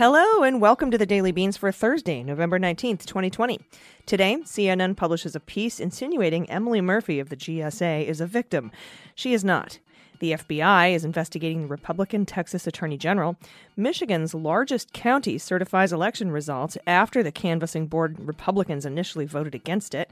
[0.00, 3.60] Hello and welcome to the Daily Beans for Thursday, November 19th, 2020.
[4.06, 8.72] Today, CNN publishes a piece insinuating Emily Murphy of the GSA is a victim.
[9.14, 9.78] She is not.
[10.20, 13.36] The FBI is investigating the Republican Texas Attorney General.
[13.74, 20.10] Michigan's largest county certifies election results after the canvassing board Republicans initially voted against it.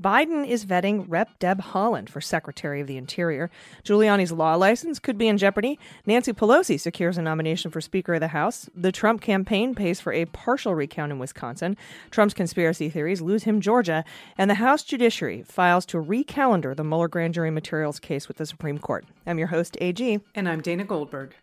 [0.00, 1.38] Biden is vetting Rep.
[1.38, 3.50] Deb Haaland for Secretary of the Interior.
[3.84, 5.78] Giuliani's law license could be in jeopardy.
[6.06, 8.70] Nancy Pelosi secures a nomination for Speaker of the House.
[8.74, 11.76] The Trump campaign pays for a partial recount in Wisconsin.
[12.10, 14.06] Trump's conspiracy theories lose him Georgia.
[14.38, 18.46] And the House Judiciary files to recalendar the Mueller grand jury materials case with the
[18.46, 19.04] Supreme Court.
[19.26, 20.20] I'm your host, AG.
[20.34, 21.34] And I'm Dana Goldberg.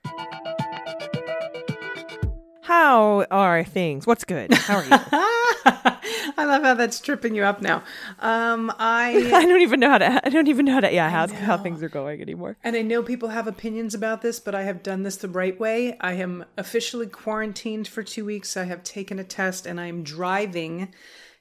[2.63, 4.05] How are things?
[4.05, 4.53] What's good?
[4.53, 4.89] How are you?
[6.39, 7.81] I love how that's tripping you up now.
[8.19, 10.25] Um, I I don't even know how to.
[10.25, 10.93] I don't even know how to.
[10.93, 12.57] Yeah, how how things are going anymore.
[12.63, 15.57] and I know people have opinions about this, but I have done this the right
[15.57, 15.97] way.
[15.99, 18.57] I am officially quarantined for two weeks.
[18.57, 20.93] I have taken a test, and I am driving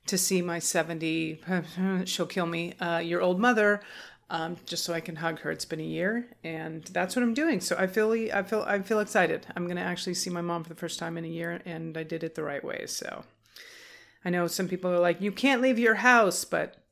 [0.07, 1.41] to see my seventy.
[2.05, 2.75] She'll kill me.
[2.75, 3.81] Uh, year old mother.
[4.29, 5.53] Um, just so I can hug her.
[5.53, 7.61] It's been a year, and that's what I'm doing.
[7.61, 9.47] So I feel, I feel, I feel excited.
[9.55, 12.03] I'm gonna actually see my mom for the first time in a year, and I
[12.03, 12.87] did it the right way.
[12.87, 13.23] So
[14.25, 16.83] I know some people are like, you can't leave your house, but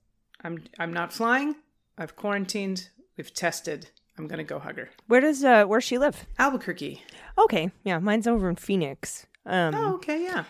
[0.45, 1.57] I'm I'm not flying.
[1.99, 2.89] I've quarantined.
[3.17, 3.91] We've tested.
[4.17, 4.91] I'm gonna go hug her.
[5.09, 6.27] Where does uh where she live?
[6.39, 7.03] Albuquerque.
[7.37, 9.27] Okay, yeah, mine's over in Phoenix.
[9.45, 10.45] Um, Oh, okay, yeah.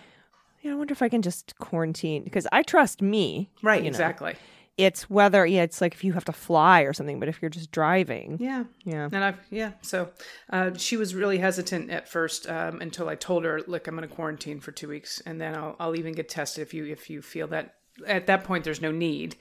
[0.63, 3.48] yeah, I wonder if I can just quarantine because I trust me.
[3.63, 4.33] Right, exactly.
[4.35, 4.39] know.
[4.77, 7.48] It's whether yeah, it's like if you have to fly or something, but if you're
[7.48, 8.64] just driving, Yeah.
[8.84, 9.05] yeah.
[9.12, 9.72] And I've yeah.
[9.83, 10.11] So
[10.50, 14.08] uh, she was really hesitant at first um, until I told her, look, I'm gonna
[14.08, 17.23] quarantine for two weeks, and then I'll I'll even get tested if you if you
[17.23, 17.74] feel that
[18.07, 19.36] at that point there's no need.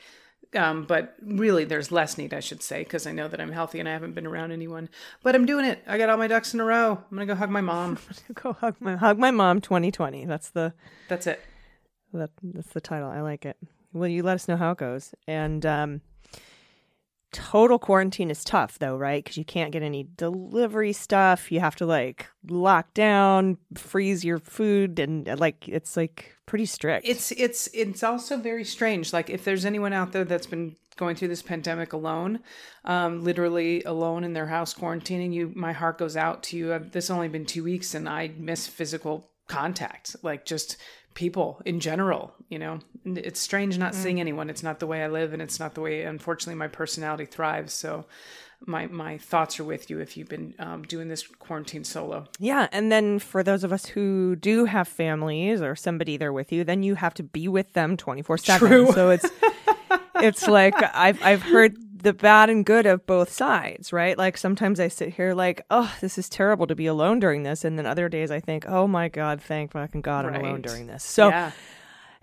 [0.56, 3.80] Um, but really, there's less need, I should say, because I know that I'm healthy
[3.80, 4.88] and I haven't been around anyone.
[5.24, 5.80] But I'm doing it.
[5.88, 6.92] I got all my ducks in a row.
[7.10, 7.98] I'm gonna go hug my mom.
[8.36, 10.26] Go hug my hug my mom 2020.
[10.26, 10.76] That's the
[11.08, 11.42] That's it.
[12.14, 13.10] that that's the title.
[13.10, 13.58] I like it.
[13.94, 15.14] Well, you let us know how it goes.
[15.28, 16.02] And um
[17.32, 19.26] total quarantine is tough though, right?
[19.26, 21.52] Cuz you can't get any delivery stuff.
[21.52, 26.66] You have to like lock down, freeze your food and uh, like it's like pretty
[26.66, 27.08] strict.
[27.08, 29.14] It's it's it's also very strange.
[29.14, 32.40] Like if there's anyone out there that's been going through this pandemic alone,
[32.86, 36.72] um, literally alone in their house quarantining, you my heart goes out to you.
[36.74, 40.78] Uh, This only been two weeks, and I miss physical contact, like just
[41.14, 42.34] people in general.
[42.50, 44.50] You know, it's strange not seeing anyone.
[44.50, 47.74] It's not the way I live, and it's not the way, unfortunately, my personality thrives.
[47.74, 48.06] So.
[48.66, 52.30] My, my thoughts are with you if you've been um, doing this quarantine solo.
[52.40, 56.50] Yeah, and then for those of us who do have families or somebody there with
[56.54, 58.90] you, then you have to be with them twenty four seven.
[58.94, 59.30] So it's
[60.16, 64.18] it's like I've I've heard the bad and good of both sides, right?
[64.18, 67.64] Like sometimes I sit here like, oh, this is terrible to be alone during this,
[67.64, 70.88] and then other days I think, oh my god, thank fucking god I'm alone during
[70.88, 71.04] this.
[71.04, 71.52] So yeah.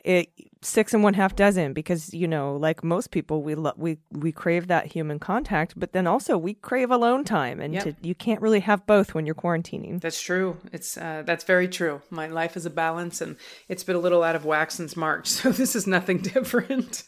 [0.05, 0.29] it
[0.63, 4.31] six and one half dozen because you know like most people we lo- we we
[4.31, 7.85] crave that human contact but then also we crave alone time and Yep.
[7.85, 10.59] to, you can't really have both when you're quarantining That's true.
[10.71, 12.03] It's uh, that's very true.
[12.11, 13.37] My life is a balance, and
[13.69, 15.29] it's been a little out of whack since March.
[15.41, 17.05] So this is nothing different.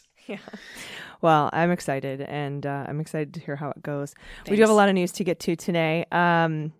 [1.23, 4.13] Well, I'm excited, and uh, I'm excited to hear how it goes.
[4.49, 6.05] We do have a lot of news to get to today.
[6.11, 6.73] Um,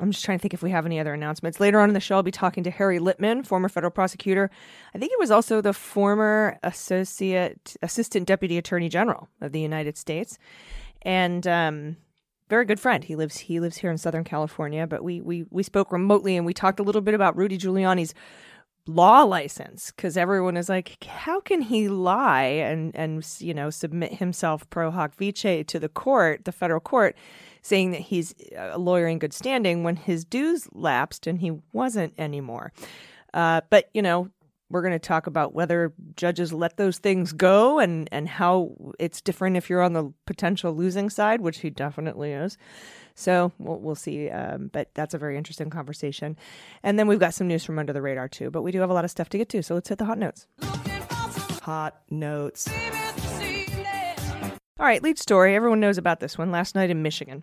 [0.00, 1.60] I'm just trying to think if we have any other announcements.
[1.60, 4.50] Later on in the show, I'll be talking to Harry Litman, former federal prosecutor.
[4.96, 9.96] I think he was also the former associate assistant deputy attorney general of the United
[9.96, 10.38] States,
[11.02, 11.98] and um,
[12.48, 13.04] very good friend.
[13.04, 16.44] He lives he lives here in Southern California, but we we we spoke remotely, and
[16.44, 18.12] we talked a little bit about Rudy Giuliani's
[18.88, 24.14] law license because everyone is like, how can he lie and and you know submit
[24.14, 27.14] himself pro hac vice to the court, the federal court,
[27.62, 32.14] saying that he's a lawyer in good standing when his dues lapsed and he wasn't
[32.18, 32.72] anymore.
[33.32, 34.30] Uh, but you know.
[34.70, 39.22] We're going to talk about whether judges let those things go and, and how it's
[39.22, 42.58] different if you're on the potential losing side, which he definitely is.
[43.18, 44.30] So we'll, we'll see.
[44.30, 46.36] Um, but that's a very interesting conversation.
[46.84, 48.48] And then we've got some news from under the radar too.
[48.48, 49.62] But we do have a lot of stuff to get to.
[49.62, 50.46] So let's hit the hot notes.
[51.62, 52.68] Hot notes.
[54.78, 55.56] All right, lead story.
[55.56, 56.52] Everyone knows about this one.
[56.52, 57.42] Last night in Michigan.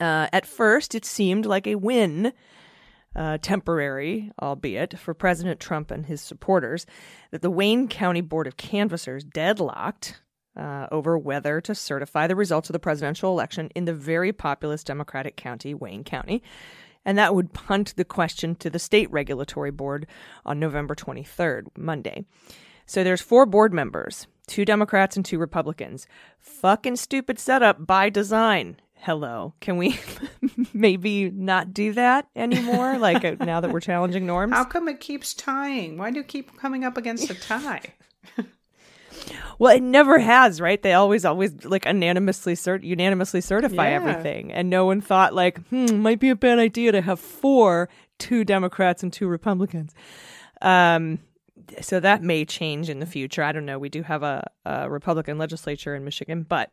[0.00, 2.32] Uh, at first, it seemed like a win
[3.14, 6.86] uh, temporary, albeit, for President Trump and his supporters,
[7.30, 10.22] that the Wayne County Board of Canvassers deadlocked
[10.56, 14.84] uh, over whether to certify the results of the presidential election in the very populous
[14.84, 16.42] Democratic county, Wayne County.
[17.04, 20.06] And that would punt the question to the state regulatory board
[20.44, 22.24] on November 23rd, Monday.
[22.86, 26.06] So there's four board members, two Democrats and two Republicans.
[26.38, 28.76] Fucking stupid setup by design.
[28.94, 29.54] Hello.
[29.60, 29.98] Can we
[30.72, 32.98] maybe not do that anymore?
[33.00, 34.52] like uh, now that we're challenging norms?
[34.52, 35.98] How come it keeps tying?
[35.98, 37.94] Why do you keep coming up against a tie?
[39.58, 40.80] Well, it never has, right?
[40.82, 43.96] They always, always like unanimously cert- unanimously certify Yeah.
[43.96, 47.88] everything, and no one thought like, hmm, might be a bad idea to have four,
[48.18, 49.94] two Democrats and two Republicans.
[50.60, 51.18] Um,
[51.80, 53.42] so that may change in the future.
[53.42, 53.78] I don't know.
[53.78, 56.70] We do have a, a Republican legislature in Michigan, but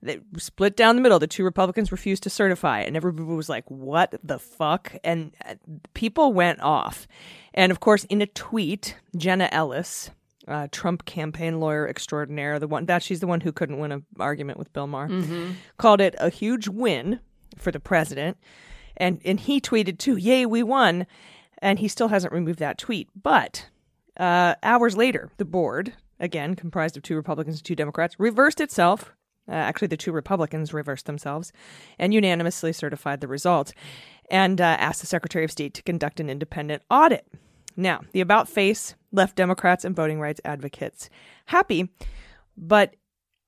[0.00, 1.18] they split down the middle.
[1.18, 5.54] The two Republicans refused to certify, and everybody was like, "What the fuck?" And uh,
[5.94, 7.06] people went off.
[7.54, 10.10] And of course, in a tweet, Jenna Ellis,
[10.48, 14.04] uh, Trump campaign lawyer extraordinaire, the one that she's the one who couldn't win an
[14.18, 15.08] argument with Bill Maher,
[15.78, 17.20] called it a huge win
[17.56, 18.36] for the president.
[18.96, 21.06] And and he tweeted too, "Yay, we won!"
[21.58, 23.08] And he still hasn't removed that tweet.
[23.20, 23.68] But
[24.16, 29.12] uh, hours later, the board, again comprised of two Republicans and two Democrats, reversed itself.
[29.48, 31.52] Uh, actually, the two Republicans reversed themselves
[31.98, 33.72] and unanimously certified the results
[34.30, 37.26] and uh, asked the Secretary of State to conduct an independent audit.
[37.76, 41.10] Now, the about face left Democrats and voting rights advocates
[41.46, 41.88] happy,
[42.56, 42.94] but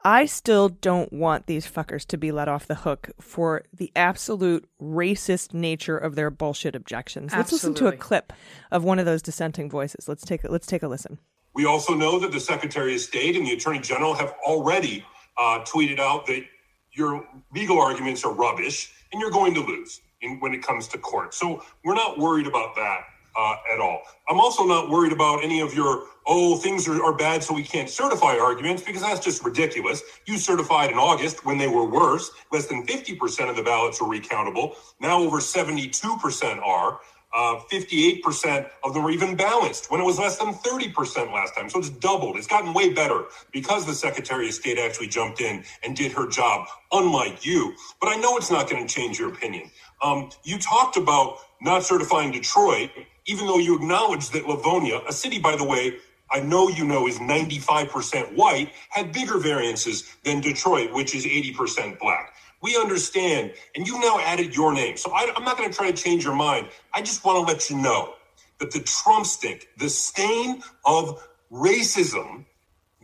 [0.06, 4.68] I still don't want these fuckers to be let off the hook for the absolute
[4.80, 7.32] racist nature of their bullshit objections.
[7.32, 8.32] Let's listen to a clip
[8.70, 10.06] of one of those dissenting voices.
[10.06, 11.18] Let's take a, let's take a listen.
[11.54, 15.06] We also know that the Secretary of State and the Attorney General have already
[15.38, 16.44] uh, tweeted out that
[16.92, 20.98] your legal arguments are rubbish and you're going to lose in, when it comes to
[20.98, 21.32] court.
[21.32, 23.04] So we're not worried about that
[23.36, 24.02] uh, at all.
[24.28, 27.62] I'm also not worried about any of your, oh, things are, are bad so we
[27.62, 30.02] can't certify arguments because that's just ridiculous.
[30.26, 32.30] You certified in August when they were worse.
[32.52, 34.74] Less than 50% of the ballots are recountable.
[35.00, 37.00] Now over 72% are.
[37.36, 41.68] Uh, 58% of them are even balanced when it was less than 30% last time.
[41.68, 42.36] So it's doubled.
[42.36, 46.28] It's gotten way better because the Secretary of State actually jumped in and did her
[46.28, 47.74] job, unlike you.
[48.00, 49.70] But I know it's not going to change your opinion.
[50.00, 52.90] Um, you talked about not certifying Detroit,
[53.26, 55.98] even though you acknowledged that Livonia, a city, by the way,
[56.30, 61.98] I know you know is 95% white, had bigger variances than Detroit, which is 80%
[62.00, 62.34] black.
[62.62, 64.96] We understand, and you've now added your name.
[64.96, 66.68] So I, I'm not going to try to change your mind.
[66.94, 68.14] I just want to let you know
[68.60, 71.22] that the Trump stink, the stain of
[71.52, 72.46] racism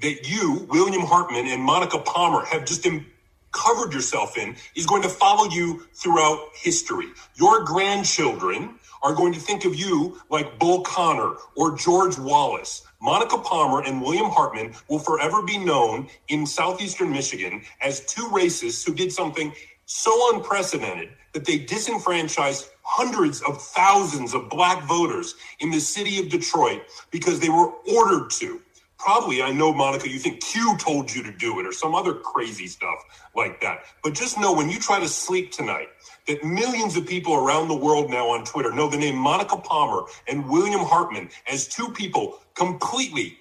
[0.02, 3.06] that you, William Hartman, and Monica Palmer have just im-
[3.52, 7.08] covered yourself in is going to follow you throughout history.
[7.36, 12.82] Your grandchildren are going to think of you like Bull Connor or George Wallace.
[13.00, 18.86] Monica Palmer and William Hartman will forever be known in southeastern Michigan as two racists
[18.86, 19.52] who did something
[19.86, 26.28] so unprecedented that they disenfranchised hundreds of thousands of black voters in the city of
[26.28, 28.60] Detroit because they were ordered to.
[28.98, 32.14] Probably, I know, Monica, you think Q told you to do it or some other
[32.14, 32.98] crazy stuff
[33.34, 33.84] like that.
[34.02, 35.88] But just know when you try to sleep tonight,
[36.30, 40.02] that millions of people around the world now on Twitter know the name Monica Palmer
[40.28, 43.36] and William Hartman as two people completely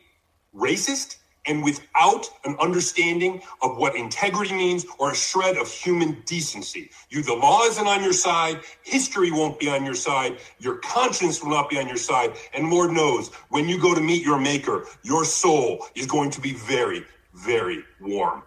[0.56, 6.90] racist and without an understanding of what integrity means or a shred of human decency.
[7.10, 11.44] You, the law isn't on your side, history won't be on your side, your conscience
[11.44, 14.40] will not be on your side, and Lord knows when you go to meet your
[14.40, 17.06] maker, your soul is going to be very,
[17.36, 18.44] very warm.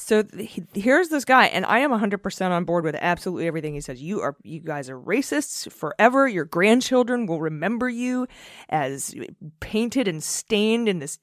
[0.00, 3.80] So th- here's this guy, and I am 100% on board with absolutely everything he
[3.80, 4.02] says.
[4.02, 6.26] You are, you guys are racists forever.
[6.26, 8.26] Your grandchildren will remember you
[8.70, 9.14] as
[9.60, 11.18] painted and stained in this,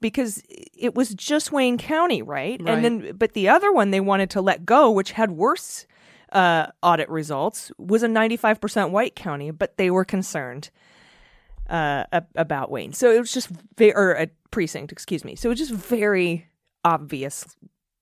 [0.00, 2.60] because it was just Wayne County, right?
[2.62, 2.74] Right.
[2.74, 5.86] And then, but the other one they wanted to let go, which had worse
[6.32, 10.70] uh, audit results, was a 95% white county, but they were concerned
[11.68, 12.04] uh,
[12.36, 12.92] about Wayne.
[12.92, 15.34] So it was just very, or a precinct, excuse me.
[15.34, 16.46] So it was just very
[16.84, 17.44] obvious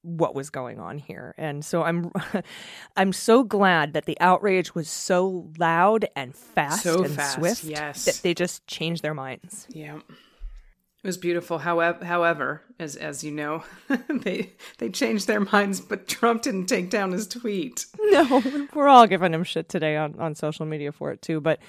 [0.03, 1.35] what was going on here.
[1.39, 2.11] And so I'm
[2.97, 7.65] I'm so glad that the outrage was so loud and fast So and fast, swift
[7.65, 8.05] yes.
[8.05, 9.67] that they just changed their minds.
[9.71, 9.97] Yeah.
[9.97, 11.59] It was beautiful.
[11.59, 13.65] However, however, as as you know,
[14.09, 17.87] they they changed their minds, but Trump didn't take down his tweet.
[18.13, 18.43] No,
[18.75, 21.41] we're all giving him shit today on, on social media for it too.
[21.41, 21.61] But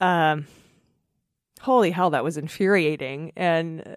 [0.00, 0.46] um
[1.60, 3.32] holy hell, that was infuriating.
[3.36, 3.96] And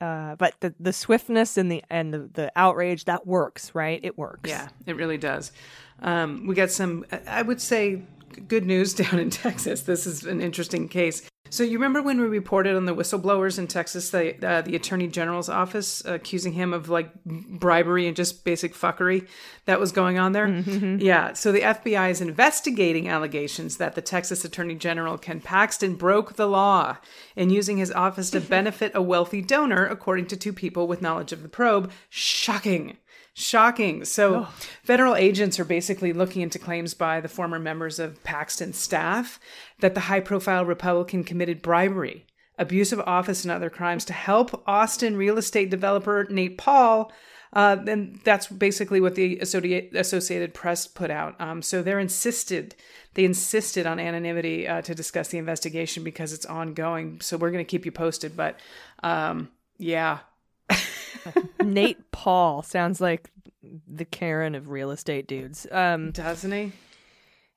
[0.00, 4.00] uh but the, the swiftness and the and the, the outrage, that works, right?
[4.02, 4.48] It works.
[4.48, 5.52] Yeah, it really does.
[6.00, 8.02] Um, we got some, I would say,
[8.46, 9.82] good news down in Texas.
[9.82, 11.22] This is an interesting case.
[11.50, 15.08] So you remember when we reported on the whistleblowers in Texas, the uh, the attorney
[15.08, 19.26] general's office uh, accusing him of like bribery and just basic fuckery
[19.66, 20.46] that was going on there?
[20.46, 21.00] Mm-hmm, mm-hmm.
[21.00, 21.32] Yeah.
[21.32, 26.46] So the FBI is investigating allegations that the Texas attorney general Ken Paxton broke the
[26.46, 26.96] law
[27.36, 31.32] in using his office to benefit a wealthy donor, according to two people with knowledge
[31.32, 31.90] of the probe.
[32.08, 32.98] Shocking.
[33.38, 34.04] Shocking.
[34.04, 34.48] So,
[34.82, 39.38] federal agents are basically looking into claims by the former members of Paxton's staff
[39.78, 42.26] that the high profile Republican committed bribery,
[42.58, 47.12] abuse of office, and other crimes to help Austin real estate developer Nate Paul.
[47.52, 51.40] Uh, and that's basically what the Associated, Associated Press put out.
[51.40, 52.74] Um, so they're insisted,
[53.14, 57.20] they insisted on anonymity uh, to discuss the investigation because it's ongoing.
[57.20, 58.36] So we're going to keep you posted.
[58.36, 58.58] But
[59.04, 60.18] um, yeah,
[61.62, 63.30] Nate Paul sounds like
[63.86, 65.66] the Karen of real estate dudes.
[65.70, 66.72] Um, doesn't he?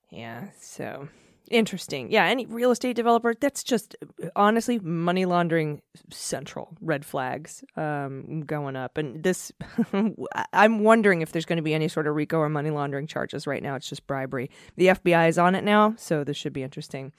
[0.10, 1.08] yeah, so
[1.52, 2.12] interesting.
[2.12, 3.96] Yeah, any real estate developer that's just
[4.36, 8.98] honestly money laundering central red flags um, going up.
[8.98, 9.52] And this,
[10.54, 13.46] I'm wondering if there's going to be any sort of RICO or money laundering charges.
[13.46, 14.50] Right now, it's just bribery.
[14.78, 17.12] The FBI is on it now, so this should be interesting.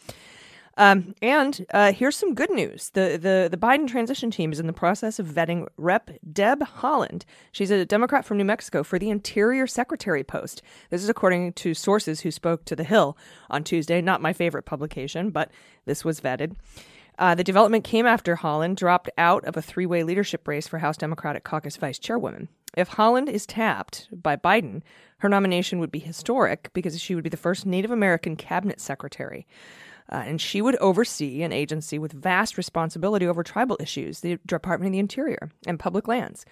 [0.76, 2.91] Um, and uh, here's some good news.
[2.91, 6.11] The, the the Biden transition team is in the process of vetting Rep.
[6.33, 7.25] Deb Haaland.
[7.52, 10.62] She's a Democrat from New Mexico for the Interior Secretary post.
[10.91, 13.17] This is according to sources who spoke to The Hill
[13.50, 14.00] on Tuesday.
[14.00, 15.50] Not my favorite publication, but
[15.85, 16.57] this was vetted.
[17.19, 20.79] Uh, the development came after Haaland dropped out of a three way leadership race for
[20.79, 22.49] House Democratic Caucus Vice Chairwoman.
[22.75, 24.81] If Haaland is tapped by Biden,
[25.19, 29.47] her nomination would be historic because she would be the first Native American cabinet secretary.
[30.12, 34.88] Uh, and she would oversee an agency with vast responsibility over tribal issues, the Department
[34.88, 36.45] of the Interior, and public lands.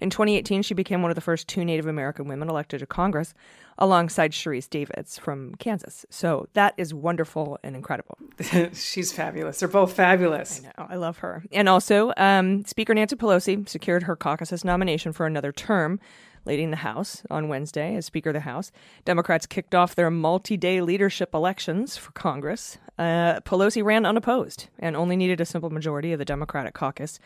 [0.00, 3.32] In 2018, she became one of the first two Native American women elected to Congress,
[3.78, 6.04] alongside Sharice Davids from Kansas.
[6.10, 8.18] So that is wonderful and incredible.
[8.74, 9.60] She's fabulous.
[9.60, 10.60] They're both fabulous.
[10.76, 11.42] Oh, I love her.
[11.52, 16.00] And also, um, Speaker Nancy Pelosi secured her caucus's nomination for another term,
[16.46, 18.72] leading the House on Wednesday as Speaker of the House.
[19.04, 22.78] Democrats kicked off their multi day leadership elections for Congress.
[22.98, 27.18] Uh, Pelosi ran unopposed and only needed a simple majority of the Democratic caucus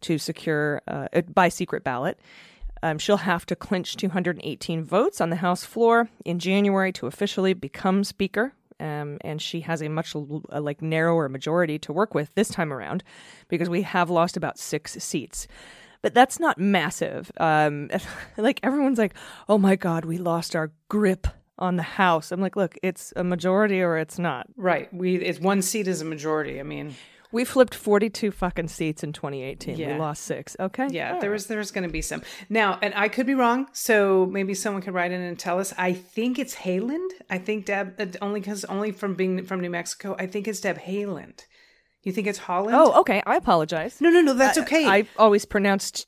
[0.00, 2.18] to secure uh, by secret ballot.
[2.82, 7.52] Um, she'll have to clinch 218 votes on the House floor in January to officially
[7.54, 8.52] become Speaker.
[8.80, 13.02] Um, and she has a much like narrower majority to work with this time around
[13.48, 15.48] because we have lost about six seats.
[16.02, 17.30] But that's not massive.
[17.38, 17.90] Um,
[18.36, 19.14] like everyone's like,
[19.48, 21.26] "Oh my God, we lost our grip
[21.58, 24.92] on the House." I'm like, "Look, it's a majority or it's not." Right.
[24.94, 26.60] We it's one seat is a majority.
[26.60, 26.94] I mean,
[27.30, 29.76] We flipped 42 fucking seats in 2018.
[29.76, 30.56] We lost six.
[30.58, 30.86] Okay.
[30.90, 33.66] yeah, there was there's going to be some now, and I could be wrong.
[33.72, 35.74] So maybe someone could write in and tell us.
[35.76, 37.10] I think it's Hayland.
[37.28, 40.16] I think Deb uh, only because only from being from New Mexico.
[40.18, 41.40] I think it's Deb Hayland.
[42.08, 42.74] You think it's Holland?
[42.74, 43.22] Oh, okay.
[43.26, 44.00] I apologize.
[44.00, 44.32] no, no, no.
[44.32, 44.86] That's okay.
[44.86, 46.06] I always pronounced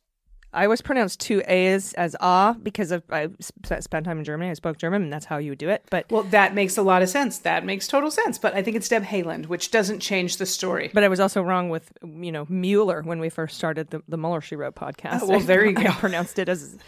[0.52, 4.50] I always pronounced two A's as ah because of I spent time in Germany.
[4.50, 5.84] I spoke German, and that's how you would do it.
[5.90, 7.38] But well, that makes a lot of sense.
[7.38, 8.36] That makes total sense.
[8.38, 10.90] But I think it's Deb Hayland, which doesn't change the story.
[10.92, 14.16] but I was also wrong with you know Mueller when we first started the the
[14.16, 15.20] Mueller She Wrote podcast.
[15.22, 16.78] Oh, well, I- there you I pronounced it as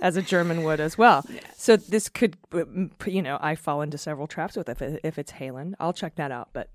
[0.00, 1.26] as a German would as well.
[1.56, 2.38] So this could
[3.04, 5.74] you know I fall into several traps with if it, if it's Haaland.
[5.78, 6.48] I'll check that out.
[6.54, 6.70] But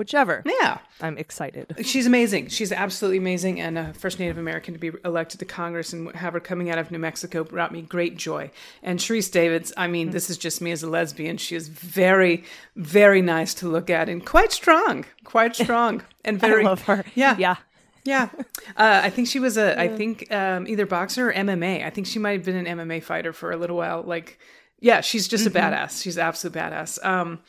[0.00, 0.78] whichever, Yeah.
[1.00, 1.74] I'm excited.
[1.86, 2.48] She's amazing.
[2.48, 3.60] She's absolutely amazing.
[3.60, 6.78] And uh, first Native American to be elected to Congress and have her coming out
[6.78, 8.50] of New Mexico brought me great joy.
[8.82, 11.36] And Sharice Davids, I mean, this is just me as a lesbian.
[11.36, 12.44] She is very,
[12.76, 16.64] very nice to look at and quite strong, quite strong, and very.
[16.64, 17.04] I love her.
[17.14, 17.36] Yeah.
[17.38, 17.56] yeah.
[18.04, 18.30] Yeah.
[18.78, 21.84] Uh, I think she was a, I think um, either boxer or MMA.
[21.84, 24.02] I think she might have been an MMA fighter for a little while.
[24.02, 24.38] Like,
[24.80, 26.02] yeah, she's just a badass.
[26.02, 27.04] She's absolute badass.
[27.04, 27.40] Um,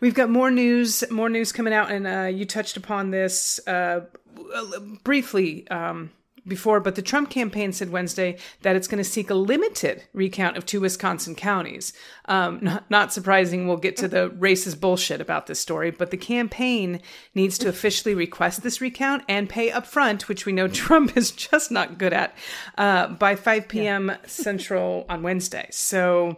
[0.00, 4.02] we've got more news, more news coming out, and uh, you touched upon this uh,
[5.02, 6.10] briefly um,
[6.46, 10.56] before, but the Trump campaign said Wednesday that it's going to seek a limited recount
[10.58, 11.92] of two Wisconsin counties.
[12.26, 16.16] Um, not, not surprising, we'll get to the racist bullshit about this story, but the
[16.16, 17.00] campaign
[17.34, 21.30] needs to officially request this recount and pay up front, which we know Trump is
[21.30, 22.36] just not good at,
[22.76, 24.12] uh, by 5 p.m.
[24.26, 25.68] Central on Wednesday.
[25.70, 26.36] So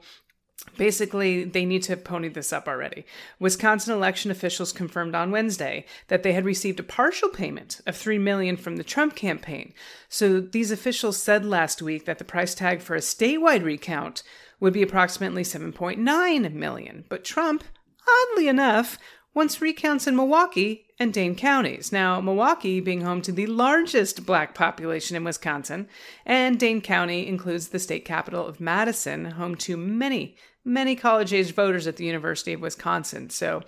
[0.77, 3.05] Basically, they need to have ponied this up already.
[3.39, 8.19] Wisconsin election officials confirmed on Wednesday that they had received a partial payment of 3
[8.19, 9.75] million from the Trump campaign.
[10.09, 14.23] So these officials said last week that the price tag for a statewide recount
[14.59, 17.05] would be approximately 7.9 million.
[17.09, 17.65] But Trump,
[18.09, 18.99] oddly enough,
[19.35, 21.93] wants recounts in Milwaukee and Dane counties.
[21.93, 25.89] Now, Milwaukee being home to the largest black population in Wisconsin,
[26.25, 31.53] and Dane County includes the state capital of Madison, home to many, many college age
[31.53, 33.29] voters at the University of Wisconsin.
[33.31, 33.63] So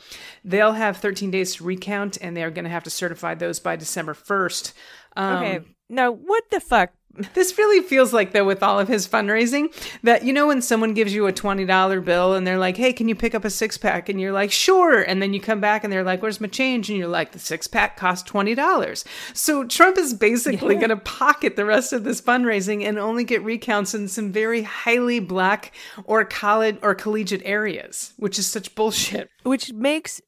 [0.44, 3.76] they'll have 13 days to recount, and they're going to have to certify those by
[3.76, 4.72] December 1st.
[5.16, 5.60] Um, Okay.
[5.90, 6.92] Now, what the fuck?
[7.34, 9.72] This really feels like, though, with all of his fundraising,
[10.02, 13.08] that you know, when someone gives you a $20 bill and they're like, hey, can
[13.08, 14.08] you pick up a six pack?
[14.08, 15.02] And you're like, sure.
[15.02, 16.88] And then you come back and they're like, where's my change?
[16.88, 19.04] And you're like, the six pack cost $20.
[19.34, 23.42] So Trump is basically going to pocket the rest of this fundraising and only get
[23.42, 29.30] recounts in some very highly black or college or collegiate areas, which is such bullshit.
[29.42, 30.20] Which makes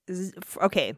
[0.63, 0.95] okay.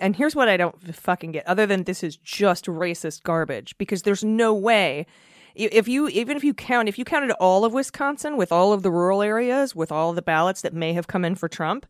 [0.00, 1.46] And here's what I don't fucking get.
[1.46, 5.06] Other than this is just racist garbage because there's no way.
[5.56, 8.82] If you even if you count if you counted all of Wisconsin with all of
[8.82, 11.86] the rural areas with all the ballots that may have come in for Trump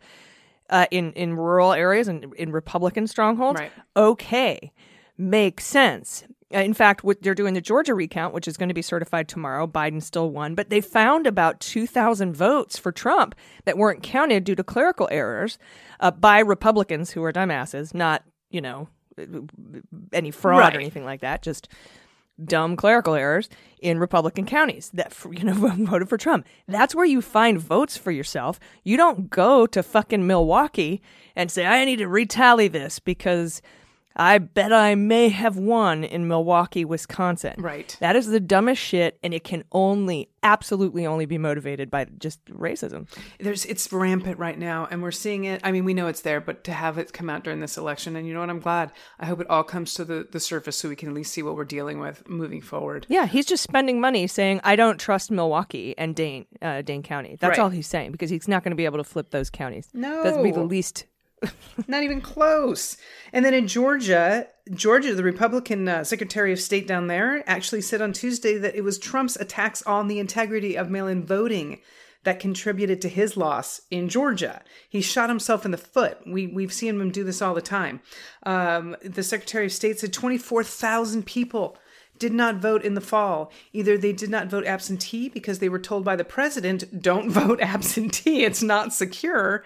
[0.71, 3.73] uh, in in rural areas and in Republican strongholds, Right.
[3.97, 4.73] okay,
[5.19, 6.25] makes sense.
[6.55, 9.27] Uh, In fact, what they're doing the Georgia recount, which is going to be certified
[9.27, 14.45] tomorrow, Biden still won, but they found about 2,000 votes for Trump that weren't counted
[14.45, 15.59] due to clerical errors
[15.99, 18.89] uh, by Republicans who are dumbasses, not, you know,
[20.13, 20.77] any fraud Right.
[20.77, 21.69] or anything like that, just
[22.43, 23.49] dumb clerical errors
[23.81, 26.47] in Republican counties that you know voted for Trump.
[26.67, 28.59] That's where you find votes for yourself.
[28.85, 31.01] You don't go to fucking Milwaukee
[31.35, 33.63] and say I need to retally this because
[34.17, 37.55] I bet I may have won in Milwaukee, Wisconsin.
[37.59, 37.97] Right.
[38.01, 42.43] That is the dumbest shit and it can only absolutely only be motivated by just
[42.47, 43.09] racism.
[43.41, 45.61] There's it's rampant right now, and we're seeing it.
[45.65, 48.15] I mean, we know it's there, but to have it come out during this election,
[48.15, 48.51] and you know what?
[48.51, 48.93] I'm glad.
[49.19, 51.43] I hope it all comes to the, the surface so we can at least see
[51.43, 53.07] what we're dealing with moving forward.
[53.09, 57.37] Yeah, he's just spending money saying I don't trust Milwaukee and Dane uh, Dane County.
[57.41, 57.65] That's Right.
[57.65, 59.89] all he's saying because he's not going to be able to flip those counties.
[59.93, 60.23] No.
[60.23, 61.07] that'd be the least.
[61.87, 62.97] Not even close.
[63.33, 68.01] And then in Georgia, Georgia, the Republican uh, Secretary of State down there actually said
[68.01, 71.81] on Tuesday that it was Trump's attacks on the integrity of mail in voting
[72.25, 74.61] that contributed to his loss in Georgia.
[74.89, 76.19] He shot himself in the foot.
[76.27, 78.01] We, we've seen him do this all the time.
[78.43, 81.79] Um, the Secretary of State said 24,000 people
[82.19, 83.53] did not vote in the fall.
[83.73, 87.61] Either they did not vote absentee because they were told by the president, don't vote
[87.61, 89.65] absentee, it's not secure,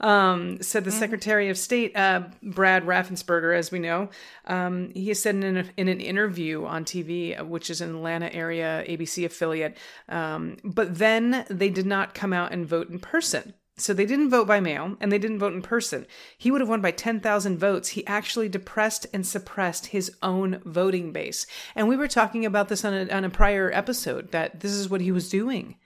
[0.00, 4.08] um, said the Secretary of State, uh, Brad Raffensperger, as we know.
[4.46, 8.32] Um, he said in an, in an interview on TV, uh, which is an Atlanta
[8.34, 9.76] area ABC affiliate,
[10.08, 13.54] um, but then they did not come out and vote in person.
[13.80, 16.06] So they didn't vote by mail and they didn't vote in person.
[16.36, 17.90] He would have won by 10,000 votes.
[17.90, 21.46] He actually depressed and suppressed his own voting base.
[21.74, 24.88] And we were talking about this on a, on a prior episode that this is
[24.88, 25.76] what he was doing.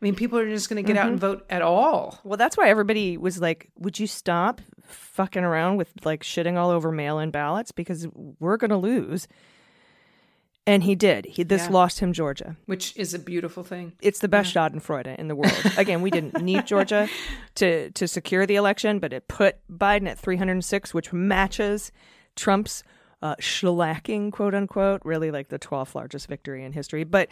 [0.00, 1.26] I mean, people are just going to get out and mm-hmm.
[1.26, 2.20] vote at all.
[2.22, 6.70] Well, that's why everybody was like, "Would you stop fucking around with like shitting all
[6.70, 9.26] over mail-in ballots because we're going to lose."
[10.68, 11.24] And he did.
[11.24, 11.72] He this Yeah.
[11.72, 12.56] lost him Georgia.
[12.66, 13.94] Which is a beautiful thing.
[14.02, 15.52] It's the best Schadenfreude in the world.
[15.76, 17.08] Again, we didn't need Georgia
[17.56, 21.90] to to secure the election, but it put Biden at 306, which matches
[22.36, 22.82] Trump's
[23.22, 27.04] uh, shellacking, quote unquote, really like the 12th largest victory in history.
[27.04, 27.28] But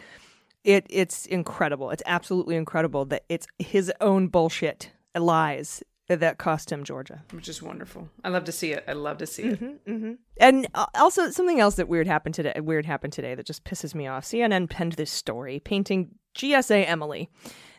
[0.65, 1.91] it it's incredible.
[1.91, 7.23] It's absolutely incredible that it's his own bullshit lies that cost him Georgia.
[7.33, 8.09] Which is wonderful.
[8.23, 8.85] I love to see it.
[8.87, 10.19] I love to see it.
[10.39, 12.53] And uh, also something else that weird happened today.
[12.61, 14.25] Weird happened today that just pisses me off.
[14.25, 17.29] CNN penned this story painting GSA Emily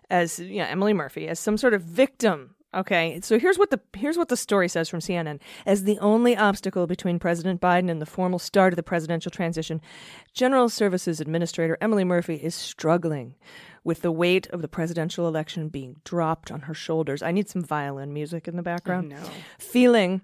[0.09, 2.55] as yeah Emily Murphy as some sort of victim.
[2.75, 5.39] Okay, so here's what the here's what the story says from CNN.
[5.65, 9.81] As the only obstacle between President Biden and the formal start of the presidential transition,
[10.33, 13.35] General Services Administrator Emily Murphy is struggling
[13.87, 17.23] with the weight of the presidential election being dropped on her shoulders.
[17.23, 19.07] I need some violin music in the background.
[19.07, 19.15] No.
[19.59, 20.19] Feeling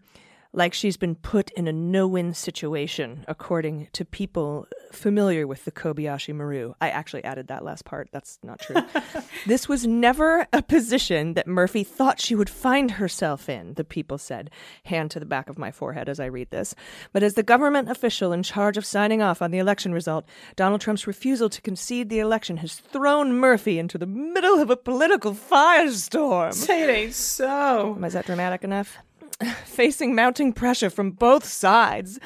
[0.53, 6.33] like she's been put in a no-win situation, according to people familiar with the Kobayashi
[6.33, 6.75] Maru.
[6.79, 8.09] I actually added that last part.
[8.11, 8.75] That's not true.
[9.47, 14.19] this was never a position that Murphy thought she would find herself in, the people
[14.19, 14.51] said,
[14.85, 16.75] hand to the back of my forehead as I read this.
[17.11, 20.81] But as the government official in charge of signing off on the election result, Donald
[20.81, 25.33] Trump's refusal to concede the election has thrown Murphy into the middle of a political
[25.33, 26.53] firestorm.
[26.53, 27.97] Say it ain't so.
[28.03, 28.97] Is that dramatic enough?
[29.65, 32.19] Facing mounting pressure from both sides,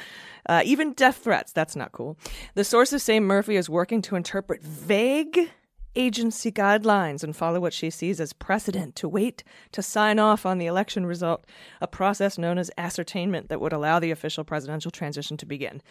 [0.48, 1.52] uh, even death threats.
[1.52, 2.18] That's not cool.
[2.54, 5.50] The sources say Murphy is working to interpret vague
[5.96, 9.42] agency guidelines and follow what she sees as precedent to wait
[9.72, 11.44] to sign off on the election result,
[11.80, 15.82] a process known as ascertainment that would allow the official presidential transition to begin.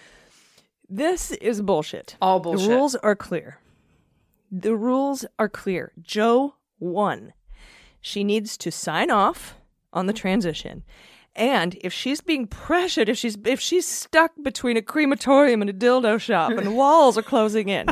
[0.90, 2.16] This is bullshit.
[2.22, 2.70] All bullshit.
[2.70, 3.60] The rules are clear.
[4.50, 5.92] The rules are clear.
[6.02, 7.34] Joe won.
[8.00, 9.57] She needs to sign off
[9.94, 10.84] on the transition.
[11.36, 15.74] And if she's being pressured, if she's if she's stuck between a crematorium and a
[15.74, 17.86] dildo shop and walls are closing in,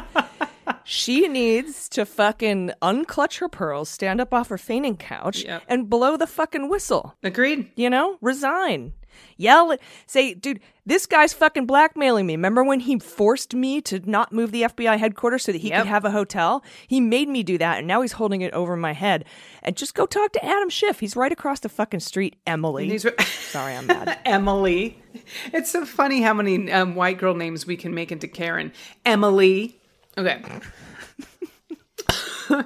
[0.83, 5.63] She needs to fucking unclutch her pearls, stand up off her fainting couch, Yep.
[5.67, 7.15] and blow the fucking whistle.
[7.23, 7.71] Agreed.
[7.75, 8.93] You know, resign.
[9.37, 12.33] Yell at, say, dude, this guy's fucking blackmailing me.
[12.35, 15.81] Remember when he forced me to not move the FBI headquarters so that he Yep.
[15.81, 16.63] could have a hotel?
[16.87, 19.25] He made me do that, and now he's holding it over my head.
[19.63, 20.99] And just go talk to Adam Schiff.
[20.99, 22.97] He's right across the fucking street, Emily.
[23.49, 24.19] Sorry, I'm mad.
[24.25, 25.01] Emily.
[25.53, 28.71] It's so funny how many um, white girl names we can make into Karen.
[29.05, 29.79] Emily.
[30.17, 30.43] Okay.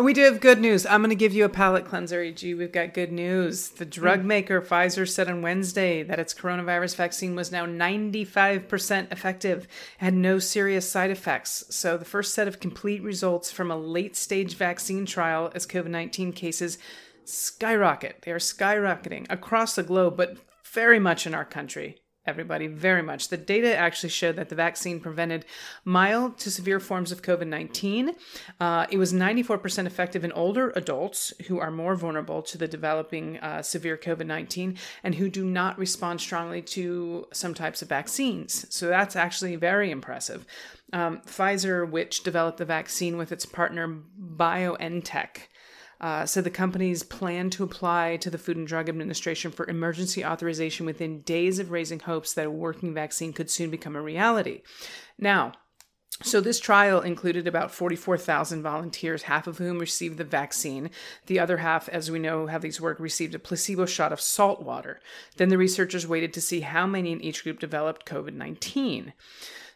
[0.00, 0.86] And we do have good news.
[0.86, 2.54] I'm going to give you a palate cleanser, AG.
[2.54, 3.68] We've got good news.
[3.68, 4.28] The drug hmm.
[4.28, 10.38] maker Pfizer said on Wednesday that its coronavirus vaccine was now 95% effective, had no
[10.38, 11.66] serious side effects.
[11.68, 15.88] So, the first set of complete results from a late stage vaccine trial as COVID
[15.88, 16.78] 19 cases
[17.26, 18.22] skyrocket.
[18.22, 22.00] They are skyrocketing across the globe, but very much in our country.
[22.30, 23.28] Everybody, very much.
[23.28, 25.44] The data actually showed that the vaccine prevented
[25.84, 28.12] mild to severe forms of COVID 19.
[28.60, 33.38] Uh, it was 94% effective in older adults who are more vulnerable to the developing
[33.38, 38.64] uh, severe COVID 19 and who do not respond strongly to some types of vaccines.
[38.70, 40.46] So that's actually very impressive.
[40.92, 43.98] Um, Pfizer, which developed the vaccine with its partner
[44.36, 45.48] BioNTech,
[46.00, 50.24] uh, so the companies plan to apply to the Food and Drug Administration for emergency
[50.24, 54.62] authorization within days of raising hopes that a working vaccine could soon become a reality.
[55.18, 55.52] Now,
[56.22, 60.90] so this trial included about 44,000 volunteers, half of whom received the vaccine.
[61.26, 64.62] The other half, as we know how these work, received a placebo shot of salt
[64.62, 65.00] water.
[65.36, 69.14] Then the researchers waited to see how many in each group developed COVID 19.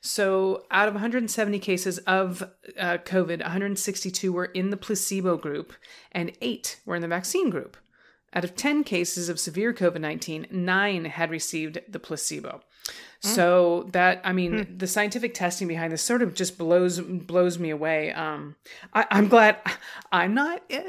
[0.06, 2.42] So, out of 170 cases of
[2.78, 5.72] uh, COVID, 162 were in the placebo group
[6.12, 7.78] and eight were in the vaccine group.
[8.34, 12.60] Out of 10 cases of severe COVID 19, nine had received the placebo.
[13.24, 17.70] So that I mean, the scientific testing behind this sort of just blows blows me
[17.70, 18.12] away.
[18.12, 18.56] Um,
[18.92, 19.56] I, I'm glad
[20.12, 20.62] I'm not.
[20.72, 20.80] uh,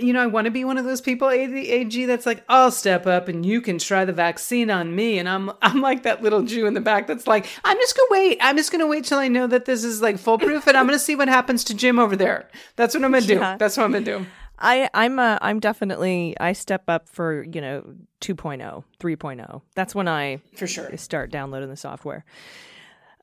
[0.00, 3.06] You know, I want to be one of those people, AG, that's like, I'll step
[3.06, 5.18] up and you can try the vaccine on me.
[5.18, 8.08] And I'm I'm like that little Jew in the back that's like, I'm just gonna
[8.10, 8.38] wait.
[8.40, 10.98] I'm just gonna wait till I know that this is like foolproof, and I'm gonna
[10.98, 12.48] see what happens to Jim over there.
[12.76, 13.38] That's what I'm gonna do.
[13.58, 14.26] That's what I'm gonna do.
[14.62, 17.84] I I'm uh, I'm definitely I step up for you know
[18.20, 19.62] 2.0, 3.0.
[19.74, 20.96] That's when I For sure.
[20.96, 22.24] start downloading the software.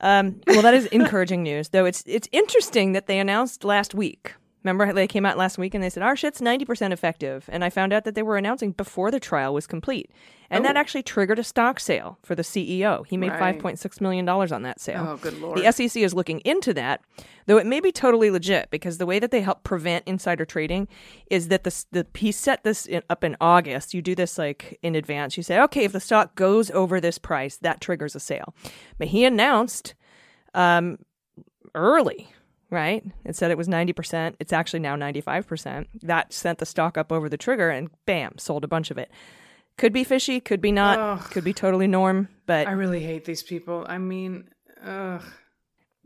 [0.02, 1.86] Um, well, that is encouraging news, though.
[1.86, 4.34] It's it's interesting that they announced last week.
[4.64, 7.46] Remember, how they came out last week and they said our shit's ninety percent effective,
[7.50, 10.12] and I found out that they were announcing before the trial was complete,
[10.50, 13.08] and that actually triggered a stock sale for the CEO.
[13.08, 13.40] He made Right.
[13.40, 15.06] five point six million dollars on that sale.
[15.08, 15.58] Oh, good lord.
[15.60, 17.00] The SEC is looking into that,
[17.46, 20.90] though it may be totally legit because the way that they help prevent insider trading
[21.32, 23.94] is that the the he set this in, up in August.
[23.94, 25.38] You do this like in advance.
[25.38, 28.54] You say, okay, if the stock goes over this price, that triggers a sale.
[28.98, 29.96] But he announced
[30.54, 30.98] um,
[31.76, 32.28] early,
[32.70, 33.04] right?
[33.26, 34.36] It said it was ninety percent.
[34.40, 35.88] It's actually now ninety five percent.
[36.02, 39.10] That sent the stock up over the trigger, and bam, sold a bunch of it.
[39.78, 41.32] Could be fishy, could be not, Ugh.
[41.32, 43.86] could be totally norm, but I really hate these people.
[43.88, 44.50] I mean,
[44.86, 45.24] ugh.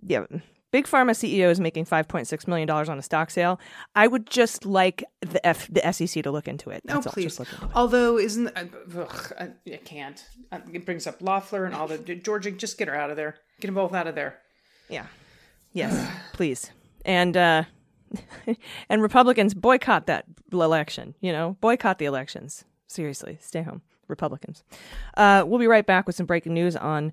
[0.06, 0.26] yeah,
[0.72, 3.60] big pharma CEO is making five point six million dollars on a stock sale.
[3.96, 6.84] I would just like the F, the SEC to look into it.
[6.86, 7.14] No, That's all.
[7.14, 7.24] please.
[7.24, 7.72] Just look into it.
[7.74, 8.66] Although, isn't uh,
[9.00, 10.24] ugh, I, I can't.
[10.52, 12.52] Uh, It brings up Loeffler and all the Georgia.
[12.52, 13.38] Just get her out of there.
[13.60, 14.38] Get them both out of there.
[14.88, 15.08] Yeah.
[15.74, 16.72] Yes, please.
[17.06, 17.64] And uh
[18.90, 22.66] and Republicans boycott that election, you know, boycott the elections.
[22.88, 24.64] Seriously, stay home, Republicans.
[25.18, 27.12] Uh, we'll be right back with some breaking news on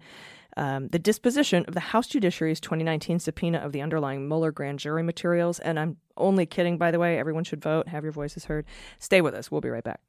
[0.57, 5.03] um, the disposition of the House Judiciary's 2019 subpoena of the underlying Mueller grand jury
[5.03, 5.59] materials.
[5.61, 7.19] And I'm only kidding, by the way.
[7.19, 8.67] Everyone should vote, have your voices heard.
[8.99, 9.51] Stay with us.
[9.51, 10.01] We'll be right back.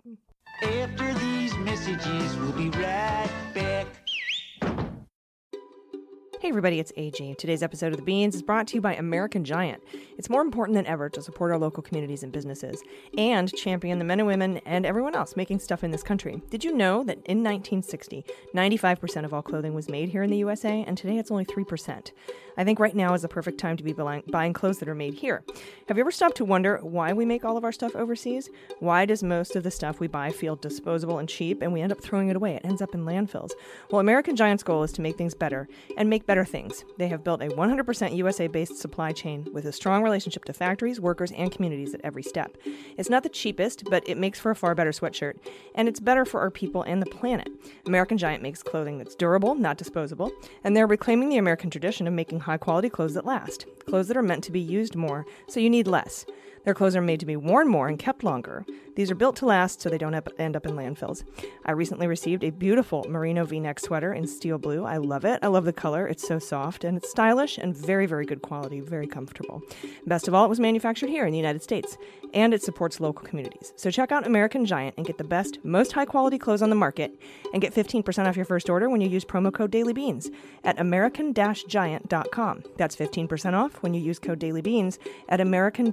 [6.51, 7.35] Everybody, it's AG.
[7.35, 9.81] Today's episode of The Beans is brought to you by American Giant.
[10.17, 12.83] It's more important than ever to support our local communities and businesses
[13.17, 16.41] and champion the men and women and everyone else making stuff in this country.
[16.49, 20.39] Did you know that in 1960, 95% of all clothing was made here in the
[20.39, 22.11] USA and today it's only 3%?
[22.57, 25.13] I think right now is the perfect time to be buying clothes that are made
[25.13, 25.45] here.
[25.87, 28.49] Have you ever stopped to wonder why we make all of our stuff overseas?
[28.79, 31.93] Why does most of the stuff we buy feel disposable and cheap and we end
[31.93, 32.55] up throwing it away?
[32.55, 33.51] It ends up in landfills.
[33.89, 36.84] Well, American Giant's goal is to make things better and make better things.
[36.97, 40.99] They have built a 100% USA based supply chain with a strong relationship to factories,
[40.99, 42.58] workers, and communities at every step.
[42.97, 45.38] It's not the cheapest, but it makes for a far better sweatshirt,
[45.75, 47.49] and it's better for our people and the planet.
[47.86, 50.32] American Giant makes clothing that's durable, not disposable,
[50.63, 53.65] and they're reclaiming the American tradition of making high quality clothes that last.
[53.88, 56.25] Clothes that are meant to be used more, so you need less.
[56.63, 58.65] Their clothes are made to be worn more and kept longer.
[58.95, 61.24] These are built to last so they don't end up in landfills.
[61.65, 64.84] I recently received a beautiful merino v neck sweater in steel blue.
[64.84, 65.39] I love it.
[65.41, 66.08] I love the color.
[66.08, 69.62] It's so soft and it's stylish and very, very good quality, very comfortable.
[70.06, 71.97] Best of all, it was manufactured here in the United States
[72.34, 73.74] and it supports local communities.
[73.76, 76.76] So check out American Giant and get the best, most high quality clothes on the
[76.76, 77.19] market
[77.54, 81.34] and get 15% off your first order when you use promo code DailyBeans at American
[81.34, 82.63] Giant.com.
[82.78, 84.97] That's 15% off when you use code DailyBeans
[85.30, 85.91] at American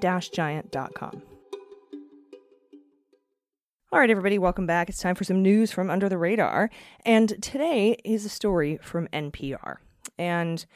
[3.91, 4.91] All right, everybody, welcome back.
[4.91, 6.69] It's time for some news from Under the Radar.
[7.07, 9.77] And today is a story from NPR.
[10.19, 10.67] And